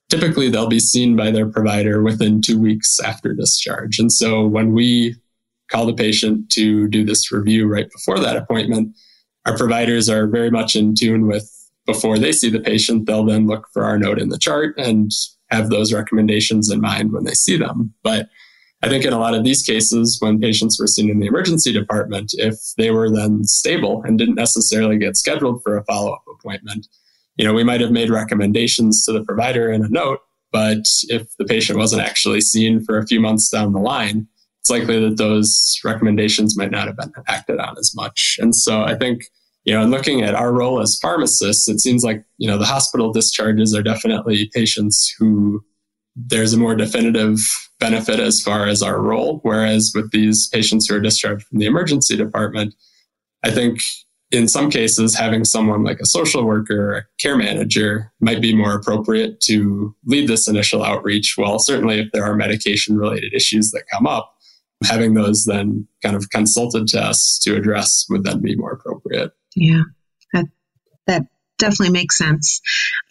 typically 0.09 0.49
they'll 0.49 0.67
be 0.67 0.79
seen 0.79 1.15
by 1.15 1.31
their 1.31 1.47
provider 1.47 2.01
within 2.01 2.41
two 2.41 2.59
weeks 2.59 2.99
after 2.99 3.33
discharge. 3.33 3.99
And 3.99 4.11
so 4.11 4.45
when 4.45 4.73
we 4.73 5.15
call 5.69 5.85
the 5.85 5.93
patient 5.93 6.49
to 6.51 6.87
do 6.87 7.03
this 7.03 7.31
review 7.31 7.67
right 7.67 7.89
before 7.91 8.19
that 8.19 8.37
appointment, 8.37 8.95
our 9.45 9.57
providers 9.57 10.09
are 10.09 10.27
very 10.27 10.51
much 10.51 10.75
in 10.75 10.95
tune 10.95 11.27
with 11.27 11.49
before 11.85 12.19
they 12.19 12.31
see 12.31 12.51
the 12.51 12.59
patient, 12.59 13.07
they'll 13.07 13.25
then 13.25 13.47
look 13.47 13.67
for 13.73 13.83
our 13.83 13.97
note 13.97 14.19
in 14.19 14.29
the 14.29 14.37
chart 14.37 14.75
and 14.77 15.11
have 15.49 15.69
those 15.69 15.91
recommendations 15.91 16.69
in 16.69 16.79
mind 16.79 17.11
when 17.11 17.23
they 17.23 17.33
see 17.33 17.57
them. 17.57 17.93
But 18.03 18.29
I 18.81 18.87
think 18.87 19.03
in 19.03 19.11
a 19.11 19.19
lot 19.19 19.33
of 19.33 19.43
these 19.43 19.63
cases, 19.63 20.17
when 20.21 20.39
patients 20.39 20.79
were 20.79 20.87
seen 20.87 21.09
in 21.09 21.19
the 21.19 21.27
emergency 21.27 21.73
department, 21.73 22.31
if 22.37 22.55
they 22.77 22.91
were 22.91 23.09
then 23.09 23.43
stable 23.43 24.01
and 24.03 24.17
didn't 24.17 24.35
necessarily 24.35 24.97
get 24.97 25.17
scheduled 25.17 25.61
for 25.63 25.77
a 25.77 25.83
follow 25.83 26.13
up 26.13 26.23
appointment, 26.31 26.87
you 27.35 27.45
know, 27.45 27.53
we 27.53 27.63
might 27.63 27.81
have 27.81 27.91
made 27.91 28.09
recommendations 28.09 29.03
to 29.05 29.11
the 29.11 29.23
provider 29.23 29.71
in 29.71 29.83
a 29.83 29.89
note, 29.89 30.19
but 30.51 30.85
if 31.09 31.27
the 31.37 31.45
patient 31.45 31.77
wasn't 31.77 32.01
actually 32.01 32.41
seen 32.41 32.83
for 32.83 32.97
a 32.97 33.05
few 33.05 33.19
months 33.19 33.49
down 33.49 33.73
the 33.73 33.79
line, 33.79 34.27
it's 34.61 34.69
likely 34.69 34.99
that 34.99 35.17
those 35.17 35.77
recommendations 35.83 36.57
might 36.57 36.71
not 36.71 36.87
have 36.87 36.97
been 36.97 37.11
acted 37.27 37.59
on 37.59 37.77
as 37.77 37.93
much. 37.95 38.37
And 38.41 38.55
so 38.55 38.83
I 38.83 38.95
think, 38.95 39.23
you 39.63 39.73
know, 39.73 39.81
in 39.81 39.91
looking 39.91 40.21
at 40.21 40.35
our 40.35 40.53
role 40.53 40.81
as 40.81 40.99
pharmacists, 41.01 41.67
it 41.67 41.79
seems 41.79 42.03
like, 42.03 42.23
you 42.37 42.47
know, 42.47 42.57
the 42.57 42.65
hospital 42.65 43.11
discharges 43.11 43.75
are 43.75 43.83
definitely 43.83 44.49
patients 44.53 45.13
who 45.19 45.63
there's 46.15 46.53
a 46.53 46.57
more 46.57 46.75
definitive 46.75 47.39
benefit 47.79 48.19
as 48.19 48.41
far 48.41 48.67
as 48.67 48.81
our 48.81 49.01
role. 49.01 49.39
Whereas 49.43 49.91
with 49.95 50.11
these 50.11 50.47
patients 50.47 50.87
who 50.87 50.95
are 50.95 50.99
discharged 50.99 51.45
from 51.45 51.59
the 51.59 51.65
emergency 51.65 52.15
department, 52.17 52.75
I 53.43 53.51
think 53.51 53.81
in 54.31 54.47
some 54.47 54.69
cases, 54.69 55.15
having 55.15 55.43
someone 55.43 55.83
like 55.83 55.99
a 55.99 56.05
social 56.05 56.45
worker 56.45 56.91
or 56.91 56.97
a 56.97 57.05
care 57.19 57.35
manager 57.35 58.11
might 58.19 58.41
be 58.41 58.55
more 58.55 58.75
appropriate 58.75 59.41
to 59.41 59.95
lead 60.05 60.27
this 60.27 60.47
initial 60.47 60.83
outreach. 60.83 61.35
Well, 61.37 61.57
certainly 61.57 61.99
if 61.99 62.11
there 62.11 62.23
are 62.23 62.35
medication 62.35 62.97
related 62.97 63.33
issues 63.33 63.71
that 63.71 63.87
come 63.91 64.05
up, 64.05 64.35
having 64.83 65.15
those 65.15 65.45
then 65.45 65.87
kind 66.03 66.15
of 66.15 66.29
consulted 66.29 66.87
to 66.89 67.01
us 67.01 67.39
to 67.43 67.55
address 67.55 68.05
would 68.09 68.23
then 68.23 68.39
be 68.39 68.55
more 68.55 68.73
appropriate. 68.73 69.31
Yeah, 69.55 69.83
that, 70.33 70.45
that 71.07 71.25
definitely 71.59 71.91
makes 71.91 72.17
sense. 72.17 72.61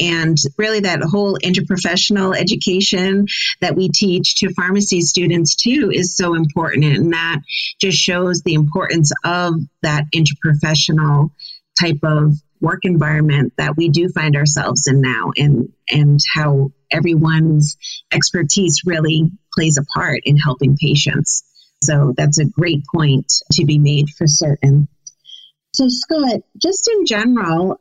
And 0.00 0.36
really, 0.56 0.80
that 0.80 1.02
whole 1.02 1.38
interprofessional 1.38 2.36
education 2.36 3.26
that 3.60 3.76
we 3.76 3.88
teach 3.88 4.36
to 4.36 4.52
pharmacy 4.54 5.02
students 5.02 5.54
too 5.54 5.90
is 5.92 6.16
so 6.16 6.34
important. 6.34 6.84
And 6.84 7.12
that 7.12 7.38
just 7.80 7.98
shows 7.98 8.42
the 8.42 8.54
importance 8.54 9.12
of 9.24 9.54
that 9.82 10.04
interprofessional 10.14 11.30
type 11.80 12.00
of 12.02 12.34
work 12.60 12.80
environment 12.82 13.52
that 13.56 13.76
we 13.76 13.88
do 13.88 14.08
find 14.08 14.34
ourselves 14.34 14.88
in 14.88 15.00
now 15.00 15.30
and 15.36 15.72
and 15.88 16.18
how 16.34 16.72
everyone's 16.90 17.76
expertise 18.12 18.82
really 18.84 19.30
plays 19.54 19.78
a 19.78 19.84
part 19.96 20.20
in 20.24 20.36
helping 20.36 20.76
patients. 20.76 21.44
So 21.82 22.12
that's 22.16 22.38
a 22.38 22.44
great 22.44 22.82
point 22.92 23.32
to 23.52 23.64
be 23.64 23.78
made 23.78 24.10
for 24.10 24.26
certain. 24.26 24.88
So, 25.74 25.86
Scott, 25.88 26.40
just 26.60 26.88
in 26.88 27.06
general, 27.06 27.78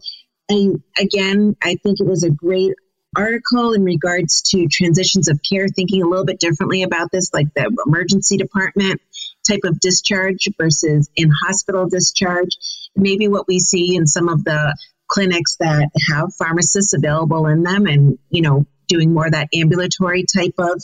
I, 0.49 0.69
again, 0.99 1.55
I 1.61 1.75
think 1.75 1.99
it 1.99 2.07
was 2.07 2.23
a 2.23 2.29
great 2.29 2.73
article 3.15 3.73
in 3.73 3.83
regards 3.83 4.41
to 4.43 4.67
transitions 4.67 5.27
of 5.27 5.39
care, 5.47 5.67
thinking 5.67 6.03
a 6.03 6.07
little 6.07 6.25
bit 6.25 6.39
differently 6.39 6.83
about 6.83 7.11
this, 7.11 7.33
like 7.33 7.47
the 7.55 7.71
emergency 7.85 8.37
department 8.37 9.01
type 9.47 9.61
of 9.63 9.79
discharge 9.79 10.47
versus 10.57 11.09
in 11.15 11.31
hospital 11.45 11.87
discharge. 11.87 12.51
Maybe 12.95 13.27
what 13.27 13.47
we 13.47 13.59
see 13.59 13.95
in 13.95 14.07
some 14.07 14.29
of 14.29 14.43
the 14.43 14.75
clinics 15.07 15.55
that 15.59 15.89
have 16.09 16.33
pharmacists 16.35 16.93
available 16.93 17.47
in 17.47 17.63
them 17.63 17.85
and, 17.85 18.19
you 18.29 18.41
know, 18.41 18.65
doing 18.87 19.13
more 19.13 19.27
of 19.27 19.31
that 19.33 19.49
ambulatory 19.53 20.25
type 20.35 20.55
of 20.57 20.81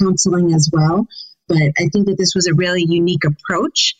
counseling 0.00 0.54
as 0.54 0.70
well. 0.72 1.06
But 1.48 1.72
I 1.78 1.88
think 1.92 2.06
that 2.06 2.18
this 2.18 2.34
was 2.34 2.46
a 2.46 2.54
really 2.54 2.84
unique 2.86 3.24
approach 3.24 3.94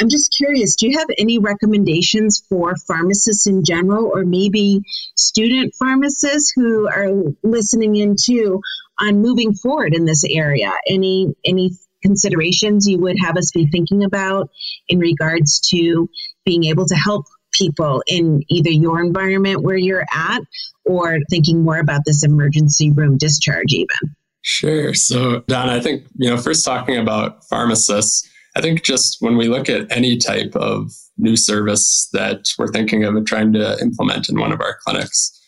I'm 0.00 0.08
just 0.08 0.34
curious, 0.36 0.76
do 0.76 0.88
you 0.88 0.98
have 0.98 1.08
any 1.16 1.38
recommendations 1.38 2.42
for 2.48 2.74
pharmacists 2.86 3.46
in 3.46 3.64
general 3.64 4.10
or 4.12 4.24
maybe 4.24 4.82
student 5.16 5.74
pharmacists 5.78 6.52
who 6.54 6.88
are 6.88 7.10
listening 7.42 7.96
in 7.96 8.16
too 8.20 8.60
on 9.00 9.22
moving 9.22 9.54
forward 9.54 9.94
in 9.94 10.04
this 10.04 10.24
area? 10.24 10.72
Any 10.86 11.34
any 11.44 11.72
considerations 12.02 12.86
you 12.86 12.98
would 12.98 13.16
have 13.20 13.36
us 13.36 13.50
be 13.52 13.66
thinking 13.66 14.04
about 14.04 14.50
in 14.88 14.98
regards 14.98 15.60
to 15.60 16.08
being 16.44 16.64
able 16.64 16.86
to 16.86 16.94
help 16.94 17.26
people 17.52 18.02
in 18.06 18.42
either 18.48 18.70
your 18.70 19.00
environment 19.00 19.62
where 19.62 19.76
you're 19.76 20.06
at 20.12 20.42
or 20.84 21.18
thinking 21.30 21.62
more 21.62 21.78
about 21.78 22.02
this 22.04 22.24
emergency 22.24 22.90
room 22.90 23.16
discharge 23.16 23.72
even? 23.72 24.14
Sure. 24.42 24.94
So, 24.94 25.40
Don, 25.48 25.68
I 25.68 25.80
think, 25.80 26.04
you 26.16 26.30
know, 26.30 26.36
first 26.36 26.64
talking 26.64 26.98
about 26.98 27.44
pharmacists, 27.48 28.28
I 28.56 28.62
think 28.62 28.82
just 28.82 29.18
when 29.20 29.36
we 29.36 29.48
look 29.48 29.68
at 29.68 29.86
any 29.92 30.16
type 30.16 30.56
of 30.56 30.90
new 31.18 31.36
service 31.36 32.08
that 32.14 32.48
we're 32.58 32.72
thinking 32.72 33.04
of 33.04 33.14
and 33.14 33.26
trying 33.26 33.52
to 33.52 33.78
implement 33.82 34.30
in 34.30 34.40
one 34.40 34.50
of 34.50 34.62
our 34.62 34.78
clinics, 34.82 35.38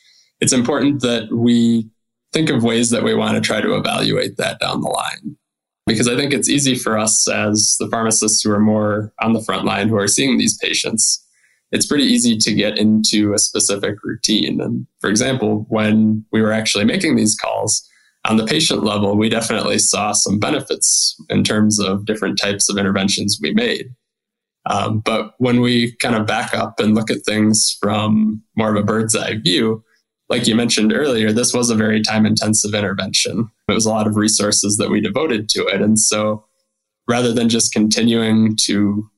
it's 0.41 0.53
important 0.53 1.01
that 1.01 1.33
we 1.33 1.89
think 2.35 2.51
of 2.51 2.63
ways 2.63 2.91
that 2.91 3.03
we 3.03 3.15
want 3.15 3.35
to 3.35 3.41
try 3.41 3.63
to 3.63 3.75
evaluate 3.75 4.37
that 4.37 4.61
down 4.61 4.83
the 4.83 4.89
line. 4.89 5.37
because 5.89 6.07
I 6.07 6.17
think 6.17 6.33
it's 6.33 6.51
easy 6.51 6.75
for 6.75 6.97
us 6.99 7.27
as 7.29 7.77
the 7.81 7.89
pharmacists 7.89 8.43
who 8.43 8.53
are 8.53 8.61
more 8.61 9.13
on 9.21 9.33
the 9.33 9.43
front 9.43 9.65
line 9.65 9.89
who 9.89 9.97
are 9.97 10.07
seeing 10.07 10.37
these 10.37 10.57
patients. 10.59 11.25
It's 11.73 11.87
pretty 11.87 12.05
easy 12.05 12.37
to 12.37 12.55
get 12.55 12.79
into 12.79 13.33
a 13.33 13.39
specific 13.39 13.97
routine. 14.05 14.61
And 14.61 14.87
for 15.01 15.11
example, 15.11 15.67
when 15.69 16.25
we 16.31 16.43
were 16.43 16.53
actually 16.53 16.85
making 16.85 17.17
these 17.17 17.35
calls, 17.35 17.89
on 18.25 18.37
the 18.37 18.47
patient 18.47 18.85
level, 18.85 19.17
we 19.17 19.29
definitely 19.29 19.79
saw 19.79 20.13
some 20.13 20.39
benefits 20.39 21.17
in 21.29 21.45
terms 21.45 21.79
of 21.81 22.05
different 22.05 22.39
types 22.39 22.69
of 22.69 22.77
interventions 22.77 23.39
we 23.41 23.53
made. 23.55 23.91
Um, 24.67 25.01
but 25.01 25.33
when 25.39 25.61
we 25.61 25.97
kind 25.97 26.15
of 26.15 26.27
back 26.27 26.53
up 26.53 26.79
and 26.79 26.95
look 26.95 27.11
at 27.11 27.25
things 27.25 27.77
from 27.81 28.43
more 28.57 28.71
of 28.71 28.77
a 28.77 28.85
bird's 28.85 29.17
eye 29.17 29.37
view, 29.37 29.83
like 30.29 30.47
you 30.47 30.55
mentioned 30.55 30.93
earlier, 30.93 31.33
this 31.33 31.55
was 31.55 31.71
a 31.71 31.75
very 31.75 32.03
time 32.03 32.27
intensive 32.27 32.75
intervention. 32.75 33.51
It 33.69 33.73
was 33.73 33.87
a 33.87 33.91
lot 33.91 34.07
of 34.07 34.17
resources 34.17 34.77
that 34.77 34.91
we 34.91 35.01
devoted 35.01 35.49
to 35.51 35.67
it. 35.67 35.81
And 35.81 35.99
so 35.99 36.45
rather 37.07 37.33
than 37.33 37.49
just 37.49 37.73
continuing 37.73 38.57
to 38.65 39.09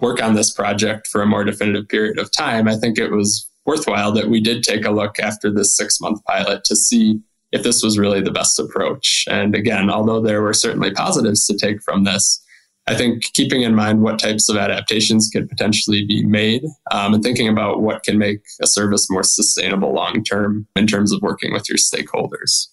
work 0.00 0.22
on 0.22 0.34
this 0.34 0.50
project 0.50 1.06
for 1.06 1.20
a 1.20 1.26
more 1.26 1.44
definitive 1.44 1.88
period 1.88 2.18
of 2.18 2.30
time, 2.32 2.66
I 2.66 2.76
think 2.76 2.98
it 2.98 3.10
was 3.10 3.48
worthwhile 3.66 4.12
that 4.12 4.28
we 4.28 4.40
did 4.40 4.62
take 4.62 4.86
a 4.86 4.90
look 4.90 5.18
after 5.18 5.50
this 5.50 5.76
six 5.76 6.00
month 6.00 6.24
pilot 6.24 6.64
to 6.64 6.76
see 6.76 7.20
if 7.54 7.62
this 7.62 7.82
was 7.84 7.98
really 7.98 8.20
the 8.20 8.32
best 8.32 8.58
approach. 8.58 9.24
And 9.30 9.54
again, 9.54 9.88
although 9.88 10.20
there 10.20 10.42
were 10.42 10.52
certainly 10.52 10.90
positives 10.90 11.46
to 11.46 11.56
take 11.56 11.80
from 11.82 12.02
this, 12.02 12.44
I 12.88 12.94
think 12.96 13.22
keeping 13.32 13.62
in 13.62 13.76
mind 13.76 14.02
what 14.02 14.18
types 14.18 14.48
of 14.48 14.56
adaptations 14.56 15.30
could 15.32 15.48
potentially 15.48 16.04
be 16.04 16.24
made 16.24 16.64
um, 16.90 17.14
and 17.14 17.22
thinking 17.22 17.48
about 17.48 17.80
what 17.80 18.02
can 18.02 18.18
make 18.18 18.40
a 18.60 18.66
service 18.66 19.08
more 19.08 19.22
sustainable 19.22 19.94
long 19.94 20.24
term 20.24 20.66
in 20.74 20.88
terms 20.88 21.12
of 21.12 21.22
working 21.22 21.52
with 21.52 21.68
your 21.68 21.78
stakeholders. 21.78 22.66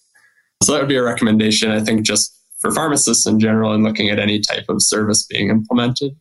So 0.62 0.72
that 0.72 0.80
would 0.80 0.88
be 0.88 0.96
a 0.96 1.02
recommendation, 1.02 1.70
I 1.70 1.80
think, 1.80 2.02
just 2.02 2.36
for 2.60 2.72
pharmacists 2.72 3.26
in 3.26 3.38
general 3.38 3.72
and 3.72 3.84
looking 3.84 4.10
at 4.10 4.18
any 4.18 4.40
type 4.40 4.64
of 4.68 4.82
service 4.82 5.24
being 5.24 5.48
implemented. 5.48 6.12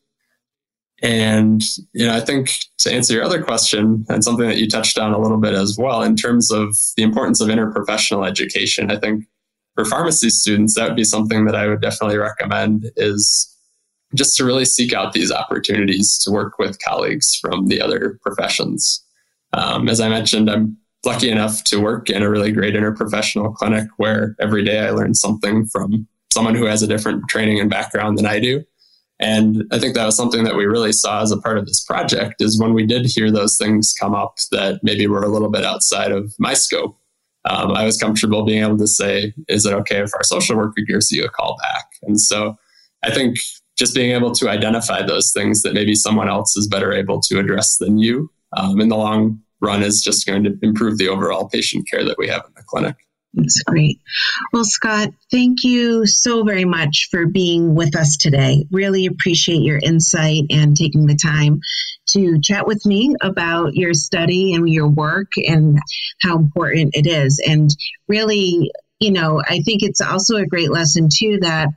And, 1.02 1.64
you 1.94 2.06
know, 2.06 2.16
I 2.16 2.20
think 2.20 2.52
to 2.80 2.94
answer 2.94 3.14
your 3.14 3.24
other 3.24 3.42
question 3.42 4.06
and 4.08 4.24
something 4.24 4.48
that 4.48 4.58
you 4.58 4.68
touched 4.68 5.00
on 5.00 5.14
a 5.14 5.20
little 5.20 5.40
bit 5.40 5.56
as 5.56 5.76
well, 5.78 6.04
in 6.04 6.16
terms 6.16 6.52
of 6.52 6.76
the 6.96 7.04
importance 7.04 7.42
of 7.42 7.50
interprofessional 7.50 8.28
education, 8.28 8.92
I 8.92 8.98
think 8.98 9.26
for 9.74 9.86
pharmacy 9.86 10.30
students, 10.30 10.76
that 10.76 10.88
would 10.88 10.96
be 10.96 11.04
something 11.04 11.46
that 11.46 11.56
I 11.56 11.68
would 11.68 11.82
definitely 11.82 12.18
recommend 12.18 12.92
is 12.98 13.48
just 14.14 14.36
to 14.38 14.46
really 14.46 14.66
seek 14.66 14.94
out 14.94 15.14
these 15.14 15.32
opportunities 15.32 16.18
to 16.20 16.32
work 16.32 16.60
with 16.60 16.78
colleagues 16.84 17.36
from 17.42 17.68
the 17.68 17.82
other 17.82 18.20
professions. 18.22 19.04
Um, 19.54 19.90
as 19.90 20.00
I 20.02 20.10
mentioned, 20.10 20.50
I'm 20.50 20.78
lucky 21.06 21.30
enough 21.30 21.64
to 21.66 21.80
work 21.80 22.10
in 22.10 22.22
a 22.22 22.30
really 22.30 22.52
great 22.52 22.76
interprofessional 22.76 23.56
clinic 23.56 23.88
where 23.98 24.36
every 24.40 24.64
day 24.64 24.80
I 24.80 24.92
learn 24.92 25.16
something 25.16 25.66
from 25.66 26.08
someone 26.32 26.56
who 26.56 26.66
has 26.66 26.84
a 26.84 26.88
different 26.88 27.28
training 27.28 27.60
and 27.60 27.70
background 27.70 28.18
than 28.18 28.26
I 28.26 28.40
do. 28.40 28.64
And 29.22 29.64
I 29.72 29.78
think 29.78 29.94
that 29.94 30.06
was 30.06 30.18
something 30.18 30.44
that 30.46 30.56
we 30.56 30.66
really 30.66 30.92
saw 30.92 31.22
as 31.22 31.32
a 31.32 31.38
part 31.38 31.60
of 31.60 31.68
this 31.68 31.84
project 31.84 32.42
is 32.42 32.60
when 32.60 32.74
we 32.74 32.88
did 32.88 33.06
hear 33.06 33.32
those 33.32 33.56
things 33.56 33.94
come 34.00 34.16
up 34.16 34.38
that 34.52 34.80
maybe 34.82 35.06
were 35.06 35.24
a 35.24 35.30
little 35.30 35.50
bit 35.50 35.64
outside 35.64 36.12
of 36.12 36.34
my 36.40 36.56
scope. 36.56 36.98
Um, 37.48 37.72
I 37.72 37.86
was 37.86 37.98
comfortable 37.98 38.44
being 38.44 38.64
able 38.64 38.78
to 38.80 38.88
say, 38.88 39.34
is 39.48 39.66
it 39.66 39.74
okay 39.74 40.00
if 40.02 40.12
our 40.16 40.24
social 40.24 40.58
worker 40.58 40.82
gives 40.82 41.12
you 41.12 41.24
a 41.24 41.30
call 41.30 41.56
back? 41.62 41.86
And 42.02 42.20
so 42.20 42.58
I 43.04 43.12
think 43.12 43.38
just 43.78 43.94
being 43.94 44.12
able 44.12 44.32
to 44.32 44.50
identify 44.50 45.04
those 45.04 45.32
things 45.32 45.62
that 45.62 45.74
maybe 45.74 45.96
someone 45.96 46.28
else 46.28 46.58
is 46.58 46.68
better 46.68 46.92
able 46.92 47.20
to 47.22 47.40
address 47.40 47.78
than 47.78 48.00
you 48.00 48.32
um, 48.58 48.82
in 48.82 48.90
the 48.90 48.98
long 48.98 49.40
run 49.60 49.84
is 49.84 50.02
just 50.02 50.26
going 50.26 50.44
to 50.44 50.58
improve 50.64 50.98
the 50.98 51.08
overall 51.08 51.48
patient 51.48 51.88
care 51.90 52.04
that 52.04 52.18
we 52.18 52.28
have 52.28 52.44
in 52.46 52.54
the 52.56 52.64
clinic. 52.64 52.96
That's 53.34 53.63
great. 53.63 54.02
Well, 54.52 54.65
Scott, 54.65 55.10
thank 55.32 55.63
you 55.63 56.06
so 56.06 56.44
very 56.44 56.65
much 56.65 57.08
for 57.12 57.26
being 57.26 57.76
with 57.76 57.96
us 57.96 58.17
today. 58.17 58.65
Really 58.72 59.06
appreciate 59.06 59.62
your 59.62 59.80
insight 59.82 60.44
and 60.50 60.76
taking 60.76 61.06
the 61.06 61.15
time 61.15 61.62
to 62.10 62.41
chat 62.41 62.67
with 62.67 62.86
me 62.86 63.15
about 63.22 63.74
your 63.74 63.94
study 63.94 64.54
and 64.54 64.67
your 64.67 64.89
work 64.89 65.32
and 65.38 65.80
how 66.22 66.38
important 66.38 66.96
it 66.96 67.08
is. 67.08 67.41
And 67.46 67.70
really, 68.10 68.70
you 69.00 69.12
know, 69.12 69.41
I 69.41 69.62
think 69.62 69.82
it's 69.82 70.02
also 70.02 70.36
a 70.36 70.46
great 70.46 70.70
lesson, 70.70 71.08
too, 71.12 71.39
that 71.39 71.70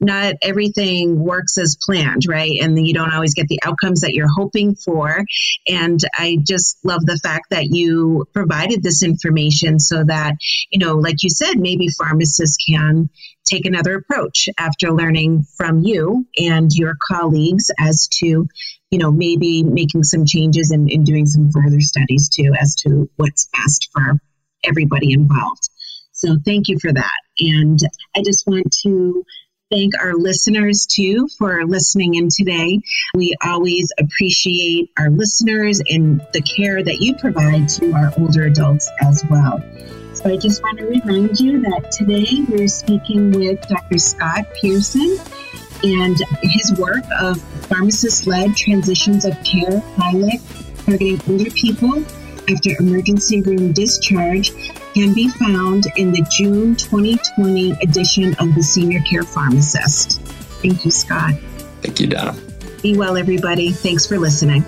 not 0.00 0.34
everything 0.40 1.18
works 1.18 1.58
as 1.58 1.76
planned, 1.80 2.22
right? 2.26 2.58
And 2.60 2.86
you 2.86 2.94
don't 2.94 3.12
always 3.12 3.34
get 3.34 3.48
the 3.48 3.60
outcomes 3.62 4.00
that 4.00 4.14
you're 4.14 4.32
hoping 4.34 4.74
for. 4.74 5.24
And 5.68 6.00
I 6.14 6.38
just 6.42 6.78
love 6.84 7.04
the 7.04 7.20
fact 7.22 7.50
that 7.50 7.66
you 7.66 8.26
provided 8.32 8.82
this 8.82 9.02
information 9.02 9.78
so 9.78 10.02
that, 10.04 10.36
you 10.70 10.78
know, 10.78 10.96
like 10.96 11.22
you 11.22 11.28
said, 11.28 11.58
maybe 11.58 11.88
pharmacists 11.88 12.56
can 12.56 13.10
take 13.44 13.66
another 13.66 13.94
approach 13.94 14.48
after 14.58 14.90
learning 14.92 15.44
from 15.56 15.80
you 15.80 16.26
and 16.38 16.70
your 16.72 16.94
colleagues 17.10 17.70
as 17.78 18.08
to, 18.08 18.48
you 18.90 18.98
know, 18.98 19.10
maybe 19.10 19.62
making 19.62 20.04
some 20.04 20.24
changes 20.24 20.70
and, 20.70 20.90
and 20.90 21.04
doing 21.04 21.26
some 21.26 21.50
further 21.50 21.80
studies 21.80 22.28
too 22.28 22.54
as 22.58 22.74
to 22.76 23.10
what's 23.16 23.48
best 23.52 23.88
for 23.92 24.18
everybody 24.64 25.12
involved. 25.12 25.68
So 26.12 26.36
thank 26.44 26.68
you 26.68 26.78
for 26.78 26.92
that. 26.92 27.18
And 27.38 27.78
I 28.14 28.22
just 28.22 28.46
want 28.46 28.74
to 28.82 29.24
thank 29.70 29.94
our 30.00 30.14
listeners 30.14 30.86
too 30.86 31.28
for 31.38 31.64
listening 31.64 32.16
in 32.16 32.28
today. 32.28 32.80
We 33.14 33.34
always 33.42 33.92
appreciate 33.98 34.90
our 34.98 35.10
listeners 35.10 35.80
and 35.88 36.20
the 36.32 36.42
care 36.42 36.82
that 36.82 37.00
you 37.00 37.14
provide 37.14 37.68
to 37.70 37.92
our 37.92 38.12
older 38.18 38.44
adults 38.46 38.90
as 39.00 39.24
well. 39.30 39.62
So 40.14 40.28
I 40.28 40.36
just 40.36 40.62
want 40.62 40.78
to 40.78 40.86
remind 40.86 41.38
you 41.38 41.60
that 41.62 41.92
today 41.92 42.26
we're 42.48 42.66
speaking 42.66 43.30
with 43.30 43.60
Dr. 43.68 43.98
Scott 43.98 44.44
Pearson 44.60 45.18
and 45.84 46.16
his 46.42 46.76
work 46.78 47.04
of 47.20 47.40
pharmacist 47.68 48.26
led 48.26 48.56
transitions 48.56 49.24
of 49.24 49.32
care 49.44 49.80
pilot 49.96 50.40
targeting 50.84 51.20
older 51.28 51.50
people 51.50 52.04
after 52.50 52.70
emergency 52.80 53.40
room 53.42 53.72
discharge 53.72 54.52
can 54.94 55.12
be 55.14 55.28
found 55.28 55.86
in 55.96 56.12
the 56.12 56.26
June 56.30 56.74
2020 56.76 57.72
edition 57.82 58.34
of 58.34 58.54
the 58.54 58.62
Senior 58.62 59.00
Care 59.02 59.22
Pharmacist. 59.22 60.20
Thank 60.62 60.84
you, 60.84 60.90
Scott. 60.90 61.34
Thank 61.82 62.00
you, 62.00 62.06
Donna. 62.06 62.36
Be 62.82 62.96
well, 62.96 63.16
everybody. 63.16 63.72
Thanks 63.72 64.06
for 64.06 64.18
listening. 64.18 64.64